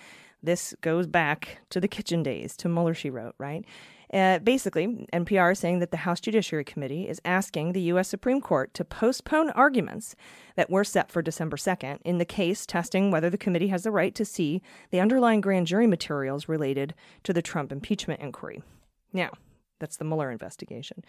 [0.43, 3.67] this goes back to the kitchen days, to Mueller, she wrote, right?
[4.13, 8.09] Uh, basically, NPR is saying that the House Judiciary Committee is asking the U.S.
[8.09, 10.15] Supreme Court to postpone arguments
[10.57, 13.91] that were set for December 2nd in the case testing whether the committee has the
[13.91, 18.63] right to see the underlying grand jury materials related to the Trump impeachment inquiry.
[19.15, 19.31] Now,
[19.83, 21.03] that's the Mueller investigation.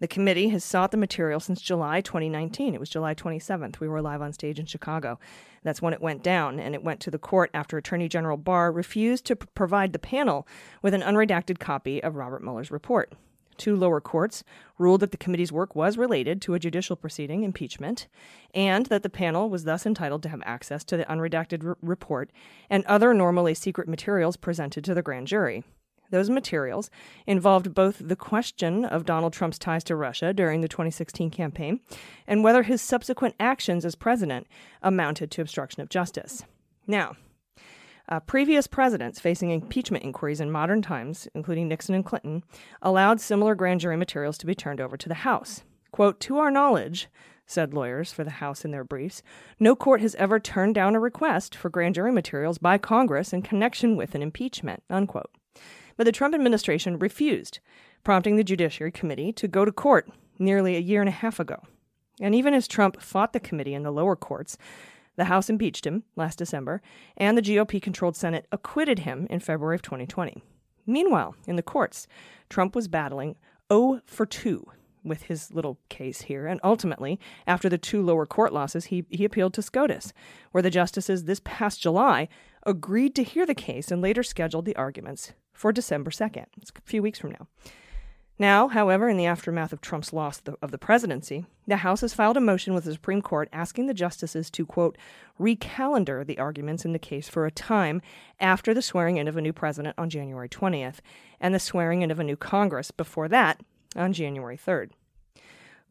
[0.00, 2.72] The committee has sought the material since July 2019.
[2.72, 3.80] It was July 27th.
[3.80, 5.20] We were live on stage in Chicago.
[5.62, 8.72] That's when it went down, and it went to the court after Attorney General Barr
[8.72, 10.48] refused to p- provide the panel
[10.80, 13.12] with an unredacted copy of Robert Mueller's report.
[13.58, 14.42] Two lower courts
[14.78, 18.08] ruled that the committee's work was related to a judicial proceeding, impeachment,
[18.54, 22.30] and that the panel was thus entitled to have access to the unredacted r- report
[22.70, 25.62] and other normally secret materials presented to the grand jury.
[26.10, 26.90] Those materials
[27.26, 31.80] involved both the question of Donald Trump's ties to Russia during the 2016 campaign
[32.26, 34.46] and whether his subsequent actions as president
[34.82, 36.44] amounted to obstruction of justice.
[36.86, 37.16] Now,
[38.08, 42.44] uh, previous presidents facing impeachment inquiries in modern times, including Nixon and Clinton,
[42.82, 45.62] allowed similar grand jury materials to be turned over to the House.
[45.90, 47.08] Quote, to our knowledge,
[47.46, 49.22] said lawyers for the House in their briefs,
[49.58, 53.42] no court has ever turned down a request for grand jury materials by Congress in
[53.42, 55.30] connection with an impeachment, unquote.
[55.96, 57.60] But the Trump administration refused,
[58.02, 61.62] prompting the Judiciary Committee to go to court nearly a year and a half ago.
[62.20, 64.56] And even as Trump fought the committee in the lower courts,
[65.16, 66.82] the House impeached him last December,
[67.16, 70.42] and the GOP controlled Senate acquitted him in February of 2020.
[70.86, 72.06] Meanwhile, in the courts,
[72.48, 73.36] Trump was battling
[73.72, 74.66] 0 for 2
[75.02, 79.24] with his little case here, and ultimately, after the two lower court losses, he, he
[79.24, 80.12] appealed to SCOTUS,
[80.50, 82.28] where the justices this past July
[82.66, 86.46] agreed to hear the case and later scheduled the arguments for December 2nd.
[86.60, 87.46] It's a few weeks from now.
[88.36, 92.36] Now, however, in the aftermath of Trump's loss of the presidency, the House has filed
[92.36, 94.98] a motion with the Supreme Court asking the justices to, quote,
[95.38, 98.02] recalendar the arguments in the case for a time
[98.40, 100.96] after the swearing in of a new president on January 20th
[101.40, 103.60] and the swearing in of a new Congress before that
[103.94, 104.90] on January 3rd.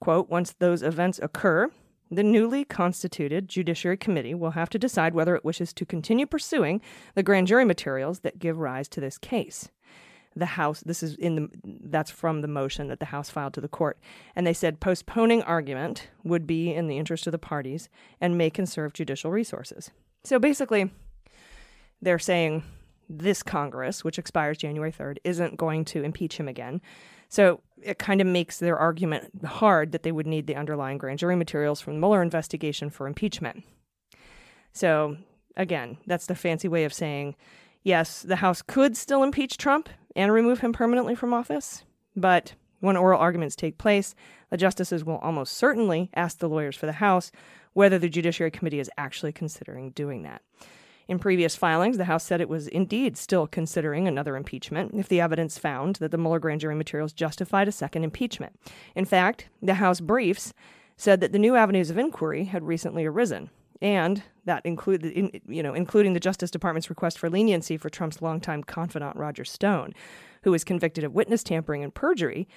[0.01, 1.71] Quote, once those events occur,
[2.15, 6.81] the newly constituted Judiciary Committee will have to decide whether it wishes to continue pursuing
[7.15, 9.69] the grand jury materials that give rise to this case.
[10.35, 13.61] The House, this is in the, that's from the motion that the House filed to
[13.61, 13.99] the court.
[14.35, 17.87] And they said postponing argument would be in the interest of the parties
[18.19, 19.91] and may conserve judicial resources.
[20.23, 20.89] So basically,
[22.01, 22.63] they're saying
[23.09, 26.81] this Congress, which expires January 3rd, isn't going to impeach him again.
[27.33, 31.17] So it kind of makes their argument hard that they would need the underlying grand
[31.17, 33.63] jury materials from the Mueller investigation for impeachment.
[34.71, 35.17] So
[35.57, 37.35] again, that's the fancy way of saying
[37.81, 41.83] yes, the House could still impeach Trump and remove him permanently from office,
[42.15, 44.13] but when oral arguments take place,
[44.51, 47.31] the justices will almost certainly ask the lawyers for the House
[47.73, 50.43] whether the Judiciary Committee is actually considering doing that.
[51.07, 55.19] In previous filings, the House said it was indeed still considering another impeachment if the
[55.19, 58.57] evidence found that the Mueller grand jury materials justified a second impeachment.
[58.95, 60.53] In fact, the House briefs
[60.95, 63.49] said that the new avenues of inquiry had recently arisen,
[63.81, 68.21] and that included, in, you know, including the Justice Department's request for leniency for Trump's
[68.21, 69.93] longtime confidant Roger Stone,
[70.43, 72.47] who was convicted of witness tampering and perjury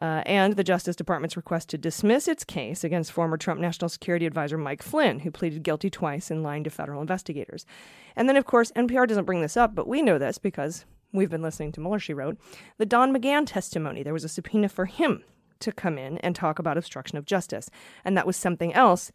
[0.00, 4.26] uh, and the Justice Department's request to dismiss its case against former Trump National Security
[4.26, 7.66] Advisor Mike Flynn, who pleaded guilty twice in lying to federal investigators.
[8.14, 11.30] And then, of course, NPR doesn't bring this up, but we know this because we've
[11.30, 12.38] been listening to Mueller, she wrote.
[12.76, 15.24] The Don McGahn testimony, there was a subpoena for him
[15.60, 17.68] to come in and talk about obstruction of justice.
[18.04, 19.10] And that was something else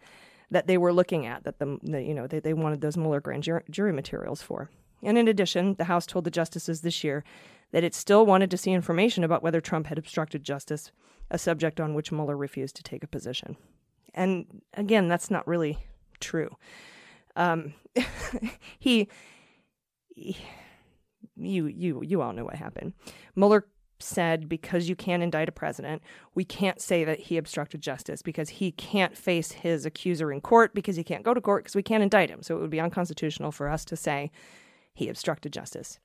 [0.52, 3.22] that they were looking at, that the, the you know, they, they wanted those Mueller
[3.22, 4.70] grand jury materials for.
[5.02, 7.24] And in addition, the House told the justices this year
[7.74, 10.92] that it still wanted to see information about whether Trump had obstructed justice,
[11.32, 13.58] a subject on which Mueller refused to take a position.
[14.14, 15.80] And again, that's not really
[16.20, 16.56] true.
[17.36, 17.74] Um,
[18.80, 19.10] he,
[20.16, 20.38] he,
[21.36, 22.94] you, you, you all know what happened.
[23.36, 23.66] Mueller
[23.98, 26.04] said because you can't indict a president,
[26.36, 30.76] we can't say that he obstructed justice because he can't face his accuser in court
[30.76, 32.44] because he can't go to court because we can't indict him.
[32.44, 34.30] So it would be unconstitutional for us to say
[34.94, 36.00] he obstructed justice.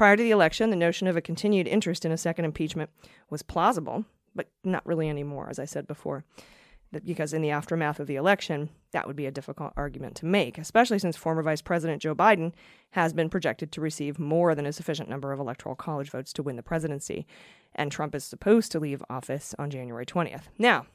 [0.00, 2.88] Prior to the election, the notion of a continued interest in a second impeachment
[3.28, 6.24] was plausible, but not really anymore, as I said before.
[7.04, 10.56] Because in the aftermath of the election, that would be a difficult argument to make,
[10.56, 12.54] especially since former Vice President Joe Biden
[12.92, 16.42] has been projected to receive more than a sufficient number of electoral college votes to
[16.42, 17.26] win the presidency,
[17.74, 20.44] and Trump is supposed to leave office on January 20th.
[20.56, 20.86] Now,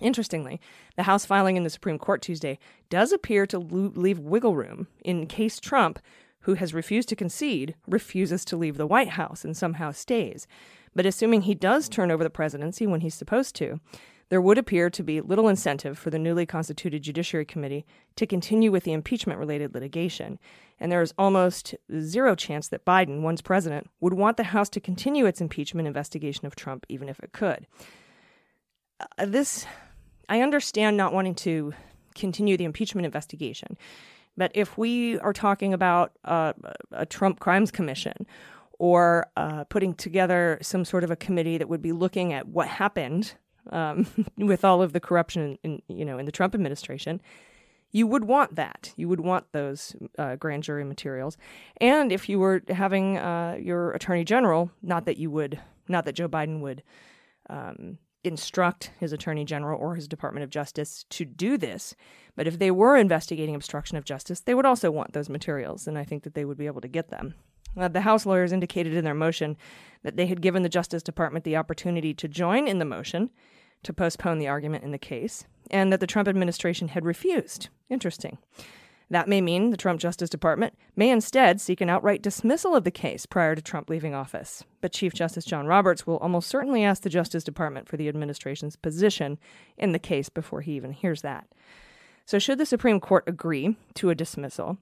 [0.00, 0.60] Interestingly,
[0.96, 2.58] the House filing in the Supreme Court Tuesday
[2.90, 6.00] does appear to leave wiggle room in case Trump,
[6.44, 10.46] who has refused to concede, refuses to leave the White House and somehow stays.
[10.94, 13.80] But assuming he does turn over the presidency when he's supposed to,
[14.28, 18.70] there would appear to be little incentive for the newly constituted Judiciary Committee to continue
[18.70, 20.38] with the impeachment related litigation.
[20.78, 24.80] And there is almost zero chance that Biden, once president, would want the House to
[24.80, 27.66] continue its impeachment investigation of Trump, even if it could.
[29.00, 29.66] Uh, this,
[30.28, 31.72] I understand not wanting to
[32.14, 33.76] continue the impeachment investigation.
[34.36, 36.52] But if we are talking about uh,
[36.92, 38.26] a Trump Crimes Commission
[38.78, 42.68] or uh, putting together some sort of a committee that would be looking at what
[42.68, 43.34] happened
[43.70, 47.20] um, with all of the corruption in, you know in the Trump administration,
[47.92, 48.92] you would want that.
[48.96, 51.36] You would want those uh, grand jury materials.
[51.80, 56.14] And if you were having uh, your attorney general, not that you would, not that
[56.14, 56.82] Joe Biden would
[57.48, 61.94] um, instruct his attorney general or his Department of Justice to do this,
[62.34, 65.98] but if they were investigating obstruction of justice, they would also want those materials, and
[65.98, 67.34] I think that they would be able to get them.
[67.76, 69.56] Uh, the House lawyers indicated in their motion
[70.02, 73.30] that they had given the Justice Department the opportunity to join in the motion
[73.82, 77.68] to postpone the argument in the case, and that the Trump administration had refused.
[77.90, 78.38] Interesting.
[79.10, 82.90] That may mean the Trump Justice Department may instead seek an outright dismissal of the
[82.90, 84.64] case prior to Trump leaving office.
[84.80, 88.76] But Chief Justice John Roberts will almost certainly ask the Justice Department for the administration's
[88.76, 89.38] position
[89.76, 91.46] in the case before he even hears that.
[92.26, 94.78] So, should the Supreme Court agree to a dismissal,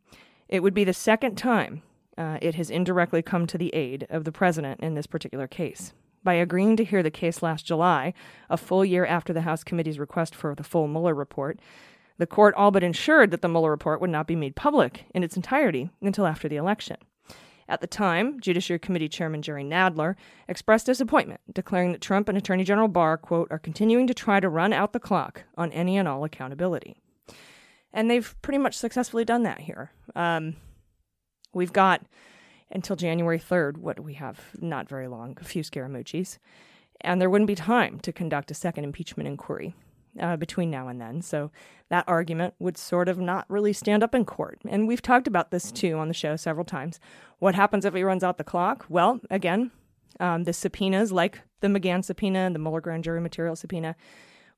[0.48, 1.82] it would be the second time
[2.16, 5.92] uh, it has indirectly come to the aid of the president in this particular case.
[6.24, 8.14] By agreeing to hear the case last July,
[8.48, 11.58] a full year after the House committee's request for the full Mueller report,
[12.18, 15.22] the court all but ensured that the Mueller report would not be made public in
[15.22, 16.96] its entirety until after the election.
[17.68, 20.16] At the time, Judiciary Committee Chairman Jerry Nadler
[20.48, 24.48] expressed disappointment, declaring that Trump and Attorney General Barr, quote, are continuing to try to
[24.48, 26.96] run out the clock on any and all accountability.
[27.92, 29.90] And they've pretty much successfully done that here.
[30.14, 30.56] Um,
[31.54, 32.02] we've got
[32.70, 36.38] until January 3rd, what we have not very long, a few scaramucci's,
[37.00, 39.74] and there wouldn't be time to conduct a second impeachment inquiry
[40.20, 41.22] uh, between now and then.
[41.22, 41.50] So
[41.88, 44.60] that argument would sort of not really stand up in court.
[44.68, 47.00] And we've talked about this too on the show several times.
[47.38, 48.86] What happens if he runs out the clock?
[48.88, 49.70] Well, again,
[50.20, 53.96] um, the subpoenas, like the McGahn subpoena and the Mueller grand jury material subpoena,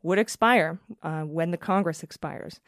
[0.02, 2.60] would expire uh, when the Congress expires.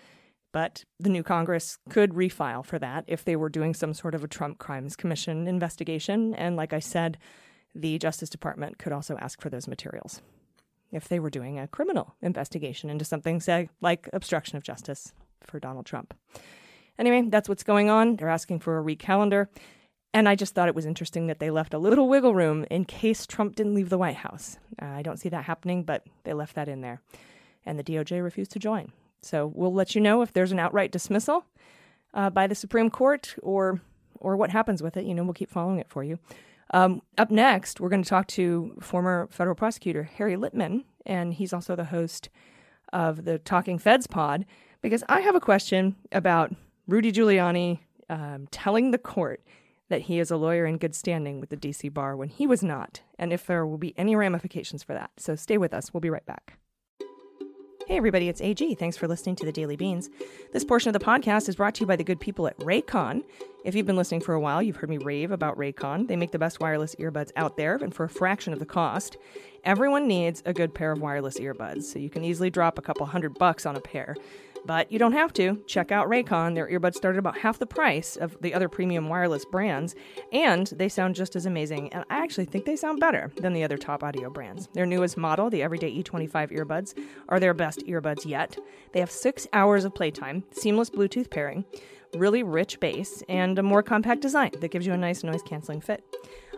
[0.53, 4.25] But the new Congress could refile for that if they were doing some sort of
[4.25, 6.35] a Trump Crimes Commission investigation.
[6.35, 7.19] And like I said,
[7.75, 10.23] the Justice Department could also ask for those materials
[10.93, 15.59] if they were doing a criminal investigation into something, say, like obstruction of justice for
[15.61, 16.15] Donald Trump.
[16.99, 18.17] Anyway, that's what's going on.
[18.17, 19.49] They're asking for a recalendar.
[20.15, 22.87] And I just thought it was interesting that they left a little wiggle room in
[22.87, 24.57] case Trump didn't leave the White House.
[24.81, 27.03] Uh, I don't see that happening, but they left that in there.
[27.67, 28.93] And the DOJ refused to join.
[29.21, 31.45] So we'll let you know if there's an outright dismissal
[32.15, 33.81] uh, by the Supreme Court or
[34.19, 35.05] or what happens with it.
[35.05, 36.19] You know, we'll keep following it for you.
[36.73, 41.53] Um, up next, we're going to talk to former federal prosecutor Harry Litman, and he's
[41.53, 42.29] also the host
[42.93, 44.45] of the Talking Feds pod,
[44.83, 46.55] because I have a question about
[46.87, 49.43] Rudy Giuliani um, telling the court
[49.89, 52.63] that he is a lawyer in good standing with the DC bar when he was
[52.63, 55.11] not, and if there will be any ramifications for that.
[55.17, 55.95] So stay with us.
[55.95, 56.59] We'll be right back.
[57.87, 58.75] Hey, everybody, it's AG.
[58.75, 60.11] Thanks for listening to the Daily Beans.
[60.53, 63.23] This portion of the podcast is brought to you by the good people at Raycon.
[63.65, 66.09] If you've been listening for a while, you've heard me rave about Raycon.
[66.09, 69.19] They make the best wireless earbuds out there, and for a fraction of the cost.
[69.63, 73.07] Everyone needs a good pair of wireless earbuds, so you can easily drop a couple
[73.07, 74.17] hundred bucks on a pair.
[74.67, 75.63] But you don't have to.
[75.67, 76.55] Check out Raycon.
[76.55, 79.95] Their earbuds start at about half the price of the other premium wireless brands,
[80.33, 81.93] and they sound just as amazing.
[81.93, 84.69] And I actually think they sound better than the other top audio brands.
[84.73, 86.95] Their newest model, the Everyday E25 earbuds,
[87.29, 88.59] are their best earbuds yet.
[88.93, 91.65] They have six hours of playtime, seamless Bluetooth pairing,
[92.15, 95.81] really rich bass, and a more compact design that gives you a nice noise canceling
[95.81, 96.05] fit.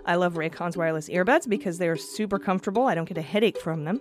[0.07, 2.87] I love Raycon's wireless earbuds because they're super comfortable.
[2.87, 4.01] I don't get a headache from them.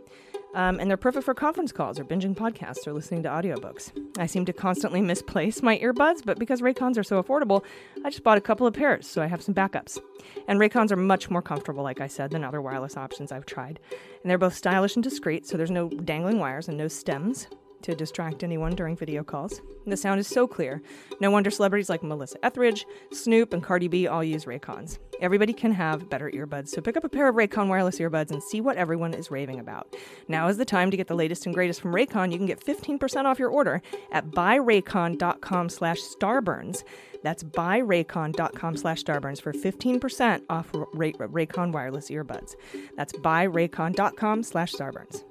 [0.57, 3.91] Um, and they're perfect for conference calls or binging podcasts or listening to audiobooks.
[4.17, 7.63] I seem to constantly misplace my earbuds, but because Raycons are so affordable,
[8.03, 9.99] I just bought a couple of pairs so I have some backups.
[10.47, 13.79] And Raycons are much more comfortable, like I said, than other wireless options I've tried.
[14.23, 17.47] And they're both stylish and discreet, so there's no dangling wires and no stems.
[17.81, 19.61] To distract anyone during video calls.
[19.85, 20.81] The sound is so clear.
[21.21, 24.97] No wonder celebrities like Melissa Etheridge, Snoop, and Cardi B all use Raycons.
[25.21, 28.43] Everybody can have better earbuds, so pick up a pair of Raycon wireless earbuds and
[28.43, 29.95] see what everyone is raving about.
[30.27, 32.31] Now is the time to get the latest and greatest from Raycon.
[32.31, 36.83] You can get 15% off your order at buyraycon.com slash starburns.
[37.23, 42.55] That's buyraycon.com slash starburns for 15% off Ray- Raycon wireless earbuds.
[42.95, 45.23] That's buyraycon.com slash starburns.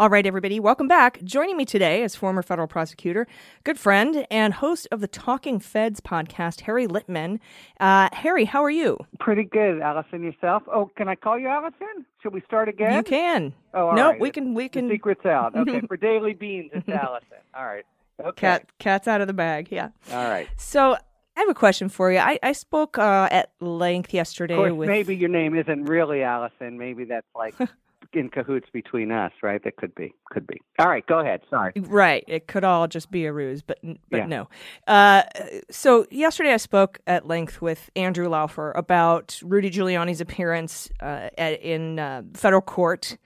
[0.00, 1.20] All right, everybody, welcome back.
[1.24, 3.26] Joining me today is former federal prosecutor,
[3.64, 7.40] good friend, and host of the Talking Feds podcast, Harry Litman.
[7.80, 8.96] Uh, Harry, how are you?
[9.18, 10.22] Pretty good, Allison.
[10.22, 10.62] Yourself?
[10.72, 12.06] Oh, can I call you Allison?
[12.22, 12.92] Should we start again?
[12.92, 13.52] You can.
[13.74, 14.20] Oh, all no, right.
[14.20, 14.54] we can.
[14.54, 14.88] We The can.
[14.88, 15.56] secret's out.
[15.58, 17.38] Okay, for Daily Beans, it's Allison.
[17.52, 17.84] All right.
[18.20, 18.40] Okay.
[18.40, 19.66] Cat, cat's out of the bag.
[19.72, 19.88] Yeah.
[20.12, 20.48] All right.
[20.56, 22.18] So I have a question for you.
[22.18, 24.88] I, I spoke uh, at length yesterday Of course, with.
[24.88, 26.78] maybe your name isn't really Allison.
[26.78, 27.54] Maybe that's like
[28.12, 29.62] in cahoots between us, right?
[29.64, 30.14] That could be.
[30.30, 30.60] Could be.
[30.78, 31.06] All right.
[31.06, 31.40] Go ahead.
[31.50, 31.72] Sorry.
[31.76, 32.24] Right.
[32.26, 33.78] It could all just be a ruse, but
[34.10, 34.26] but Yeah.
[34.26, 34.48] no.
[34.86, 35.22] Uh,
[35.70, 41.60] so yesterday I spoke at length with Andrew Laufer about Rudy Giuliani's appearance uh, at,
[41.62, 43.18] in uh, federal court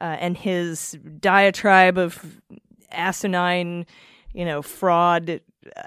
[0.00, 2.40] uh, and his diatribe of
[2.90, 3.86] asinine,
[4.32, 5.40] you know, fraud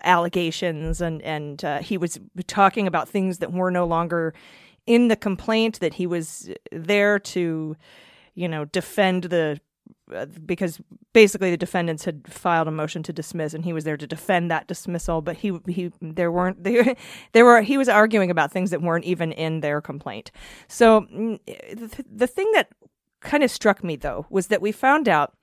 [0.04, 4.34] allegations, and and uh, he was talking about things that were no longer
[4.86, 5.80] in the complaint.
[5.80, 7.76] That he was there to,
[8.38, 9.60] you know, defend the
[10.14, 10.80] uh, because
[11.12, 14.50] basically the defendants had filed a motion to dismiss and he was there to defend
[14.52, 16.96] that dismissal but he he there weren't there,
[17.34, 20.32] there were he was arguing about things that weren't even in their complaint.
[20.68, 22.70] So mm, the, the thing that
[23.22, 25.34] kind of struck me though was that we found out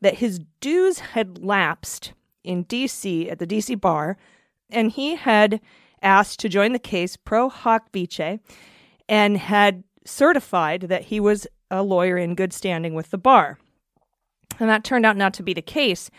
[0.00, 2.12] that his dues had lapsed
[2.44, 4.16] in DC at the DC bar
[4.70, 5.60] and he had
[6.02, 8.38] asked to join the case pro hac vice
[9.08, 11.46] and had certified that he was
[11.78, 13.58] a lawyer in good standing with the bar
[14.60, 16.10] and that turned out not to be the case.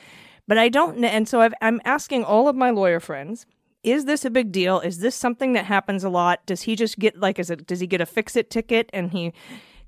[0.47, 3.45] But I don't, and so I've, I'm asking all of my lawyer friends:
[3.83, 4.79] Is this a big deal?
[4.79, 6.45] Is this something that happens a lot?
[6.45, 7.65] Does he just get like, is it?
[7.65, 9.33] Does he get a fix-it ticket and he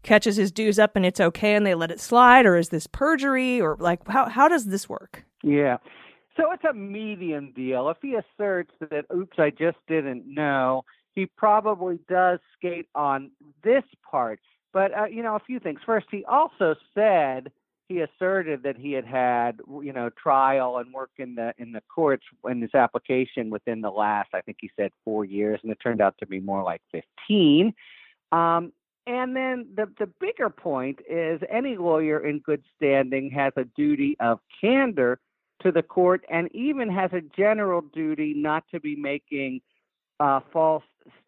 [0.04, 2.88] catches his dues up and it's okay and they let it slide, or is this
[2.88, 5.26] perjury, or like how how does this work?
[5.44, 5.78] Yeah.
[6.36, 7.90] So it's a medium deal.
[7.90, 13.32] If he asserts that, oops, I just didn't know, he probably does skate on
[13.64, 14.40] this part.
[14.78, 15.80] But, uh, you know, a few things.
[15.84, 17.52] First, he also said
[17.90, 21.82] he asserted that he had had, you know, trial and work in the in the
[21.90, 25.80] courts in his application within the last, I think he said four years, and it
[25.82, 27.74] turned out to be more like 15.
[28.32, 28.72] Um,
[29.08, 34.16] and then the the bigger point is any lawyer in good standing has a duty
[34.20, 35.18] of candor
[35.64, 39.60] to the court and even has a general duty not to be making
[40.20, 40.84] uh, false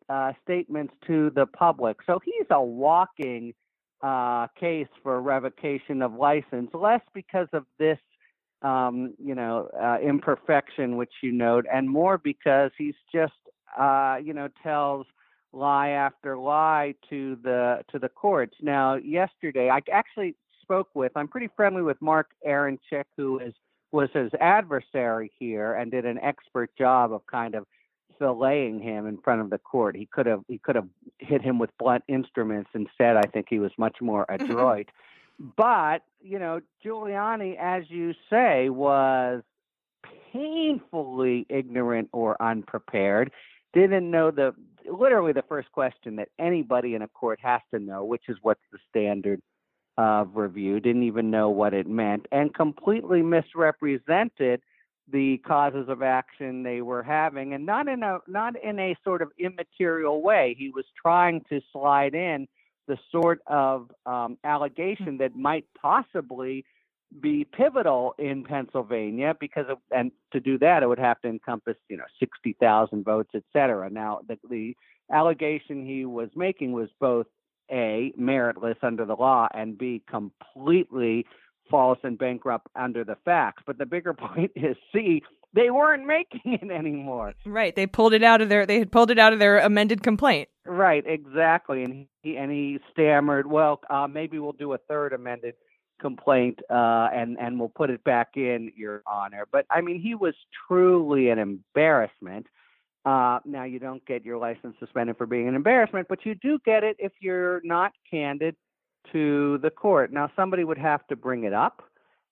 [0.09, 1.97] uh, statements to the public.
[2.05, 3.53] So he's a walking
[4.01, 7.99] uh, case for revocation of license, less because of this,
[8.61, 13.33] um, you know, uh, imperfection which you note, and more because he's just,
[13.77, 15.05] uh, you know, tells
[15.51, 18.55] lie after lie to the to the courts.
[18.61, 21.11] Now, yesterday, I actually spoke with.
[21.15, 23.53] I'm pretty friendly with Mark Aronchick, who is
[23.91, 27.65] was his adversary here and did an expert job of kind of
[28.19, 29.95] filleting him in front of the court.
[29.95, 30.87] He could have he could have
[31.19, 32.69] hit him with blunt instruments.
[32.73, 34.89] Instead, I think he was much more adroit.
[35.57, 39.43] but you know, Giuliani, as you say, was
[40.31, 43.31] painfully ignorant or unprepared.
[43.73, 44.53] Didn't know the
[44.91, 48.61] literally the first question that anybody in a court has to know, which is what's
[48.71, 49.41] the standard
[49.97, 50.79] of review.
[50.79, 54.61] Didn't even know what it meant, and completely misrepresented
[55.11, 59.21] the causes of action they were having, and not in a not in a sort
[59.21, 60.55] of immaterial way.
[60.57, 62.47] He was trying to slide in
[62.87, 66.65] the sort of um, allegation that might possibly
[67.21, 71.75] be pivotal in Pennsylvania because of, and to do that it would have to encompass
[71.87, 73.89] you know 60,000 votes et cetera.
[73.89, 74.75] Now the, the
[75.11, 77.25] allegation he was making was both
[77.71, 81.25] a meritless under the law and b completely
[81.69, 83.63] false and bankrupt under the facts.
[83.65, 87.33] But the bigger point is c they weren't making it anymore.
[87.45, 87.75] Right.
[87.75, 88.65] They pulled it out of their.
[88.65, 90.49] They had pulled it out of their amended complaint.
[90.65, 91.83] Right, exactly.
[91.83, 95.55] And he and he stammered, "Well, uh, maybe we'll do a third amended
[95.99, 100.13] complaint, uh, and and we'll put it back in, Your Honor." But I mean, he
[100.13, 100.35] was
[100.67, 102.45] truly an embarrassment.
[103.05, 106.59] Uh, now you don't get your license suspended for being an embarrassment, but you do
[106.65, 108.55] get it if you're not candid
[109.11, 110.11] to the court.
[110.11, 111.83] Now somebody would have to bring it up.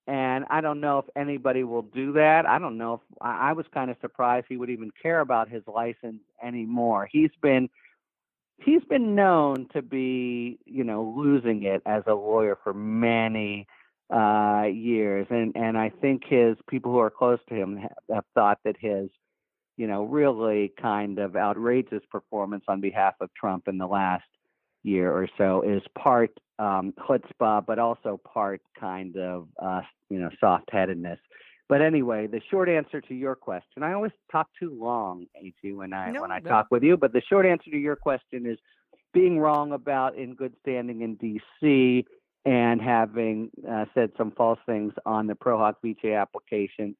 [0.07, 2.45] And I don't know if anybody will do that.
[2.45, 5.63] I don't know if I was kind of surprised he would even care about his
[5.67, 7.09] license anymore.
[7.11, 7.69] He's been
[8.59, 13.67] he's been known to be, you know, losing it as a lawyer for many
[14.09, 18.25] uh, years, and and I think his people who are close to him have, have
[18.33, 19.09] thought that his,
[19.75, 24.23] you know, really kind of outrageous performance on behalf of Trump in the last
[24.87, 30.29] year or so is part um, chutzpah, but also part kind of uh, you know
[30.39, 31.19] soft-headedness.
[31.69, 35.93] But anyway, the short answer to your question, I always talk too long, AG, when
[35.93, 36.49] I No, when I no.
[36.49, 36.95] talk with you.
[36.95, 38.57] But the short answer to your question is
[39.13, 42.05] being wrong about in good standing in D.C.
[42.45, 46.95] and having uh, said some false things on the Pro Hac Vice application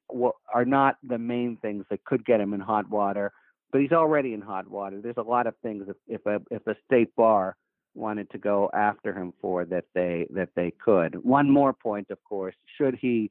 [0.52, 3.32] are not the main things that could get him in hot water.
[3.72, 5.00] But he's already in hot water.
[5.00, 7.56] There's a lot of things if, if a if a state bar
[7.98, 11.22] wanted to go after him for that they that they could.
[11.24, 13.30] One more point, of course, should he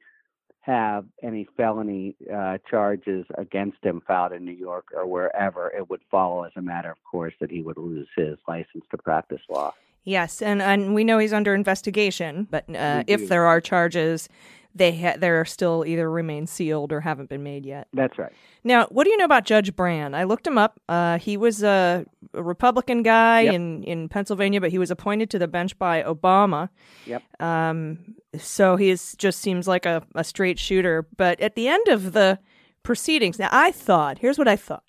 [0.60, 6.02] have any felony uh, charges against him filed in New York or wherever, it would
[6.10, 9.72] follow as a matter of course that he would lose his license to practice law.
[10.04, 14.28] Yes, and and we know he's under investigation, but uh, if there are charges,
[14.74, 17.88] they ha- they're still either remain sealed or haven't been made yet.
[17.92, 18.32] That's right.
[18.64, 20.14] Now, what do you know about Judge Brann?
[20.14, 20.80] I looked him up.
[20.88, 22.04] Uh, he was a,
[22.34, 23.54] a Republican guy Yep.
[23.54, 26.68] in, in Pennsylvania, but he was appointed to the bench by Obama.
[27.06, 27.22] Yep.
[27.40, 31.06] Um, so he is, just seems like a, a straight shooter.
[31.16, 32.38] But at the end of the
[32.82, 34.82] proceedings, now I thought, here's what I thought.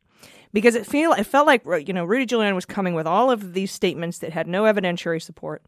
[0.52, 3.54] Because it feel it felt like you know Rudy Giuliani was coming with all of
[3.54, 5.62] these statements that had no evidentiary support,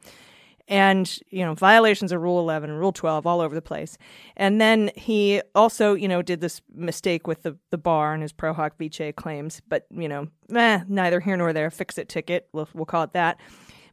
[0.71, 3.97] and you know violations of rule 11 and rule 12 all over the place.
[4.37, 8.31] And then he also you know did this mistake with the, the bar and his
[8.31, 12.47] pro hac vice claims but you know eh, neither here nor there fix it ticket
[12.53, 13.39] we'll, we'll call it that.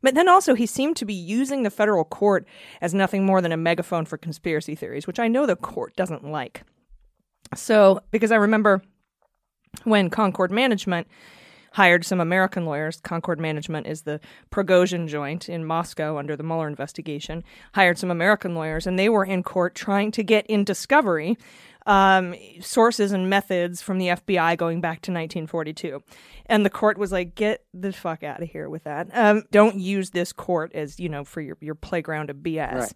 [0.00, 2.46] But then also he seemed to be using the federal court
[2.80, 6.24] as nothing more than a megaphone for conspiracy theories which i know the court doesn't
[6.24, 6.62] like.
[7.56, 8.82] So because i remember
[9.82, 11.08] when concord management
[11.78, 13.00] hired some American lawyers.
[13.02, 14.18] Concord Management is the
[14.50, 17.44] Prigozhin joint in Moscow under the Mueller investigation.
[17.72, 21.38] Hired some American lawyers, and they were in court trying to get in discovery
[21.86, 26.02] um, sources and methods from the FBI going back to 1942.
[26.46, 29.08] And the court was like, "Get the fuck out of here with that.
[29.12, 32.92] Um, don't use this court as you know for your your playground of BS." Right.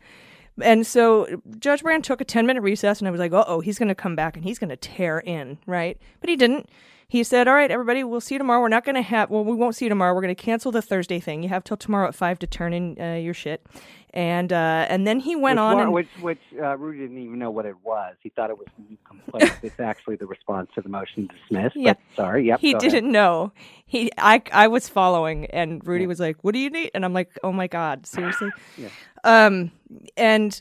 [0.60, 3.60] And so Judge Brann took a 10 minute recess, and I was like, uh oh,
[3.60, 5.98] he's going to come back and he's going to tear in, right?
[6.20, 6.68] But he didn't.
[7.12, 8.62] He said, all right, everybody, we'll see you tomorrow.
[8.62, 10.14] We're not going to have, well, we won't see you tomorrow.
[10.14, 11.42] We're going to cancel the Thursday thing.
[11.42, 13.66] You have till tomorrow at 5 to turn in uh, your shit.
[14.14, 15.74] And uh, and then he went which, on.
[15.74, 18.14] one- and, which which uh, Rudy didn't even know what it was.
[18.22, 19.58] He thought it was a new complaint.
[19.62, 21.72] it's actually the response to the motion to dismiss.
[21.74, 21.94] Yeah.
[21.94, 22.46] But sorry.
[22.46, 22.60] Yep.
[22.60, 23.52] he didn't know.
[23.86, 27.14] He, I, I was following, and Rudy was like, "What do you need?" And I'm
[27.14, 28.88] like, "Oh my god, seriously." Yeah.
[29.24, 29.70] Um,
[30.16, 30.60] and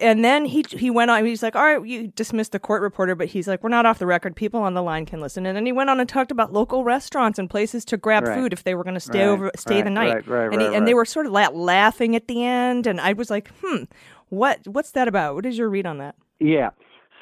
[0.00, 1.24] and then he he went on.
[1.24, 3.98] He's like, "All right, you dismissed the court reporter," but he's like, "We're not off
[3.98, 4.34] the record.
[4.36, 6.84] People on the line can listen." And then he went on and talked about local
[6.84, 8.34] restaurants and places to grab Right.
[8.38, 10.14] food if they were going to stay Right, over, stay right, the night.
[10.14, 12.86] right, right, and he, right, and they were sort of la- laughing at the end,
[12.86, 13.84] and I was like, "Hmm,
[14.28, 15.34] what what's that about?
[15.34, 16.70] What is your read on that?" Yeah.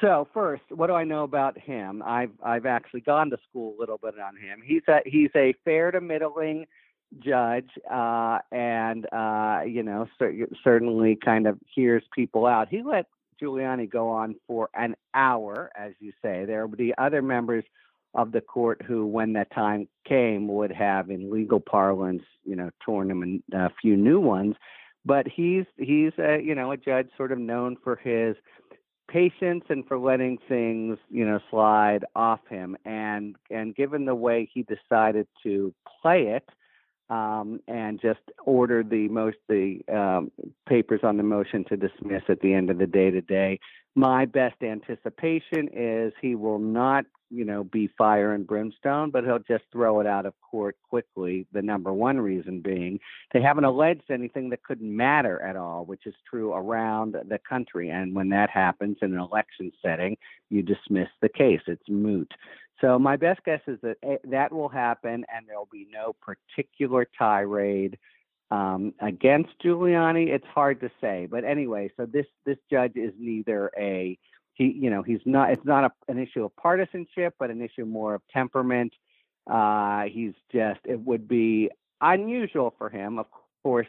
[0.01, 2.01] So first, what do I know about him?
[2.05, 4.61] I've I've actually gone to school a little bit on him.
[4.65, 6.67] He's a he's a fair to middling
[7.17, 12.67] judge, uh, and uh, you know cer- certainly kind of hears people out.
[12.69, 13.05] He let
[13.41, 16.45] Giuliani go on for an hour, as you say.
[16.45, 17.63] There would be other members
[18.13, 22.69] of the court who, when that time came, would have, in legal parlance, you know,
[22.83, 24.55] torn him a a few new ones.
[25.05, 28.35] But he's he's a you know a judge sort of known for his
[29.09, 34.47] patience and for letting things you know slide off him and and given the way
[34.53, 36.47] he decided to play it
[37.09, 40.31] um, and just order the most the um,
[40.67, 43.59] papers on the motion to dismiss at the end of the day today
[43.95, 49.39] my best anticipation is he will not you know be fire and brimstone but he'll
[49.39, 52.99] just throw it out of court quickly the number one reason being
[53.33, 57.89] they haven't alleged anything that couldn't matter at all, which is true around the country.
[57.89, 60.17] And when that happens in an election setting,
[60.49, 61.61] you dismiss the case.
[61.67, 62.31] It's moot.
[62.81, 66.15] So my best guess is that eh, that will happen, and there will be no
[66.21, 67.97] particular tirade
[68.51, 70.29] um, against Giuliani.
[70.29, 71.91] It's hard to say, but anyway.
[71.97, 74.17] So this this judge is neither a
[74.59, 75.51] he, you know, he's not.
[75.51, 78.93] It's not a, an issue of partisanship, but an issue more of temperament.
[79.49, 80.81] Uh, he's just.
[80.83, 81.71] It would be
[82.01, 83.19] unusual for him.
[83.19, 83.25] Of
[83.63, 83.87] course,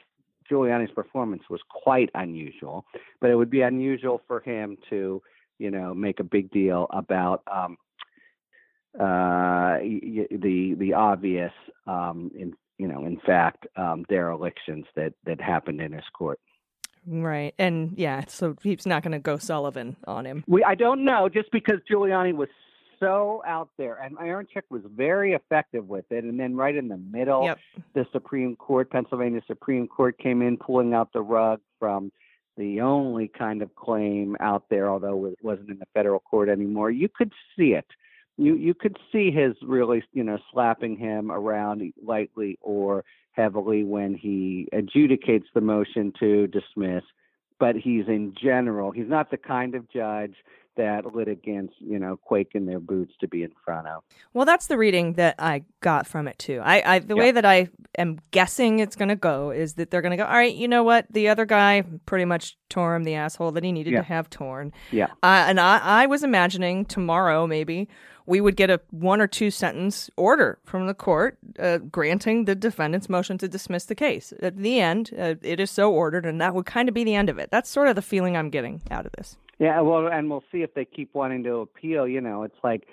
[0.51, 2.87] Giuliani's performance was quite unusual,
[3.21, 5.21] but it would be unusual for him to,
[5.59, 7.77] you know, make a big deal about um,
[8.99, 11.53] uh, the the obvious,
[11.87, 16.41] um, in you know, in fact, um, derelictions that that happened in his court.
[17.07, 17.55] Right.
[17.59, 20.45] And yeah, so he's not going to go Sullivan on him.
[20.47, 22.49] We I don't know just because Giuliani was
[22.99, 26.99] so out there and Aronchick was very effective with it and then right in the
[26.99, 27.59] middle Yep.
[27.95, 32.13] the Supreme Court Pennsylvania Supreme Court came in pulling out the rug from
[32.59, 36.91] the only kind of claim out there, although it wasn't in the federal court anymore.
[36.91, 37.87] You could see it.
[38.37, 44.15] You you could see his really you know slapping him around lightly or heavily when
[44.15, 47.03] he adjudicates the motion to dismiss.
[47.59, 50.35] But he's in general, he's not the kind of judge
[50.77, 54.03] that litigants, you know, quake in their boots to be in front of.
[54.33, 56.63] Well, that's the reading that I got from it too.
[56.65, 57.21] I, I the Yeah.
[57.21, 57.69] way that I
[57.99, 60.25] am guessing it's going to go is that they're going to go.
[60.25, 61.07] All right, you know what?
[61.11, 63.99] The other guy pretty much tore him the asshole that he needed Yeah.
[64.01, 64.73] to have torn.
[64.91, 65.09] Yeah.
[65.23, 67.87] Uh, and I, I was imagining tomorrow maybe
[68.31, 72.55] we would get a one or two sentence order from the court uh, granting the
[72.55, 74.33] defendant's motion to dismiss the case.
[74.41, 77.17] At the end, uh, it is so ordered, and that would kind of be the
[77.17, 77.51] end of it.
[77.51, 79.37] That's sort of the feeling I'm getting out of this.
[79.59, 82.07] Yeah, well, and we'll see if they keep wanting to appeal.
[82.07, 82.87] You know, it's like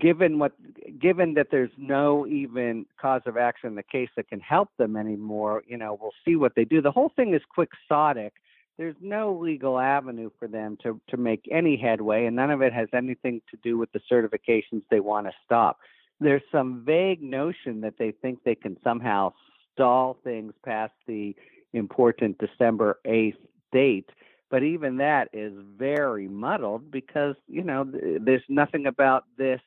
[0.00, 0.52] given what
[1.00, 4.96] given that there's no even cause of action in the case that can help them
[4.96, 6.82] anymore, you know, we'll see what they do.
[6.82, 8.32] The whole thing is quixotic.
[8.78, 12.72] There's no legal avenue for them to to make any headway, and none of it
[12.72, 15.78] has anything to do with the certifications they want to stop.
[16.20, 19.32] There's some vague notion that they think they can somehow
[19.72, 21.34] stall things past the
[21.72, 23.36] important December 8th
[23.72, 24.10] date
[24.52, 29.60] but even that is very muddled because you know th- there's nothing about this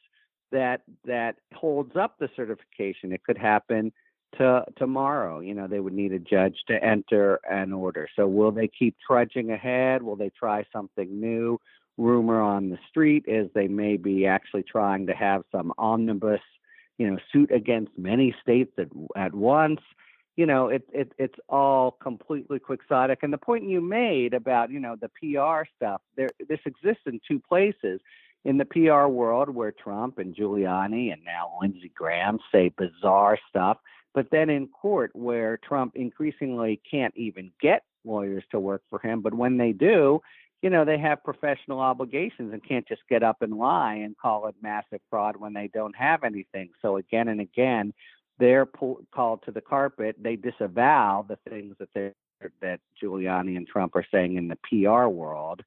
[0.52, 3.92] that that holds up the certification it could happen
[4.38, 8.52] to tomorrow you know they would need a judge to enter an order so will
[8.52, 11.60] they keep trudging ahead will they try something new
[11.98, 16.42] rumor on the street is they may be actually trying to have some omnibus
[16.98, 19.80] you know suit against many states at, at once
[20.36, 23.20] you know, it, it it's all completely quixotic.
[23.24, 27.20] And the point you made about you know the PR stuff, there this exists in
[27.28, 28.02] two places.
[28.44, 33.80] In the PR world, where Trump and Giuliani and now Lindsey Graham say bizarre stuff,
[34.16, 39.22] but then in court, where Trump increasingly can't even get lawyers to work for him,
[39.22, 40.22] but when they do,
[40.62, 44.48] you know, they have professional obligations and can't just get up and lie and call
[44.48, 46.70] it massive fraud when they don't have anything.
[46.82, 47.94] So again and again,
[48.40, 50.16] they're pull, called to the carpet.
[50.20, 52.12] They disavow the things that they
[52.62, 55.62] that Giuliani and Trump are saying in the PR world.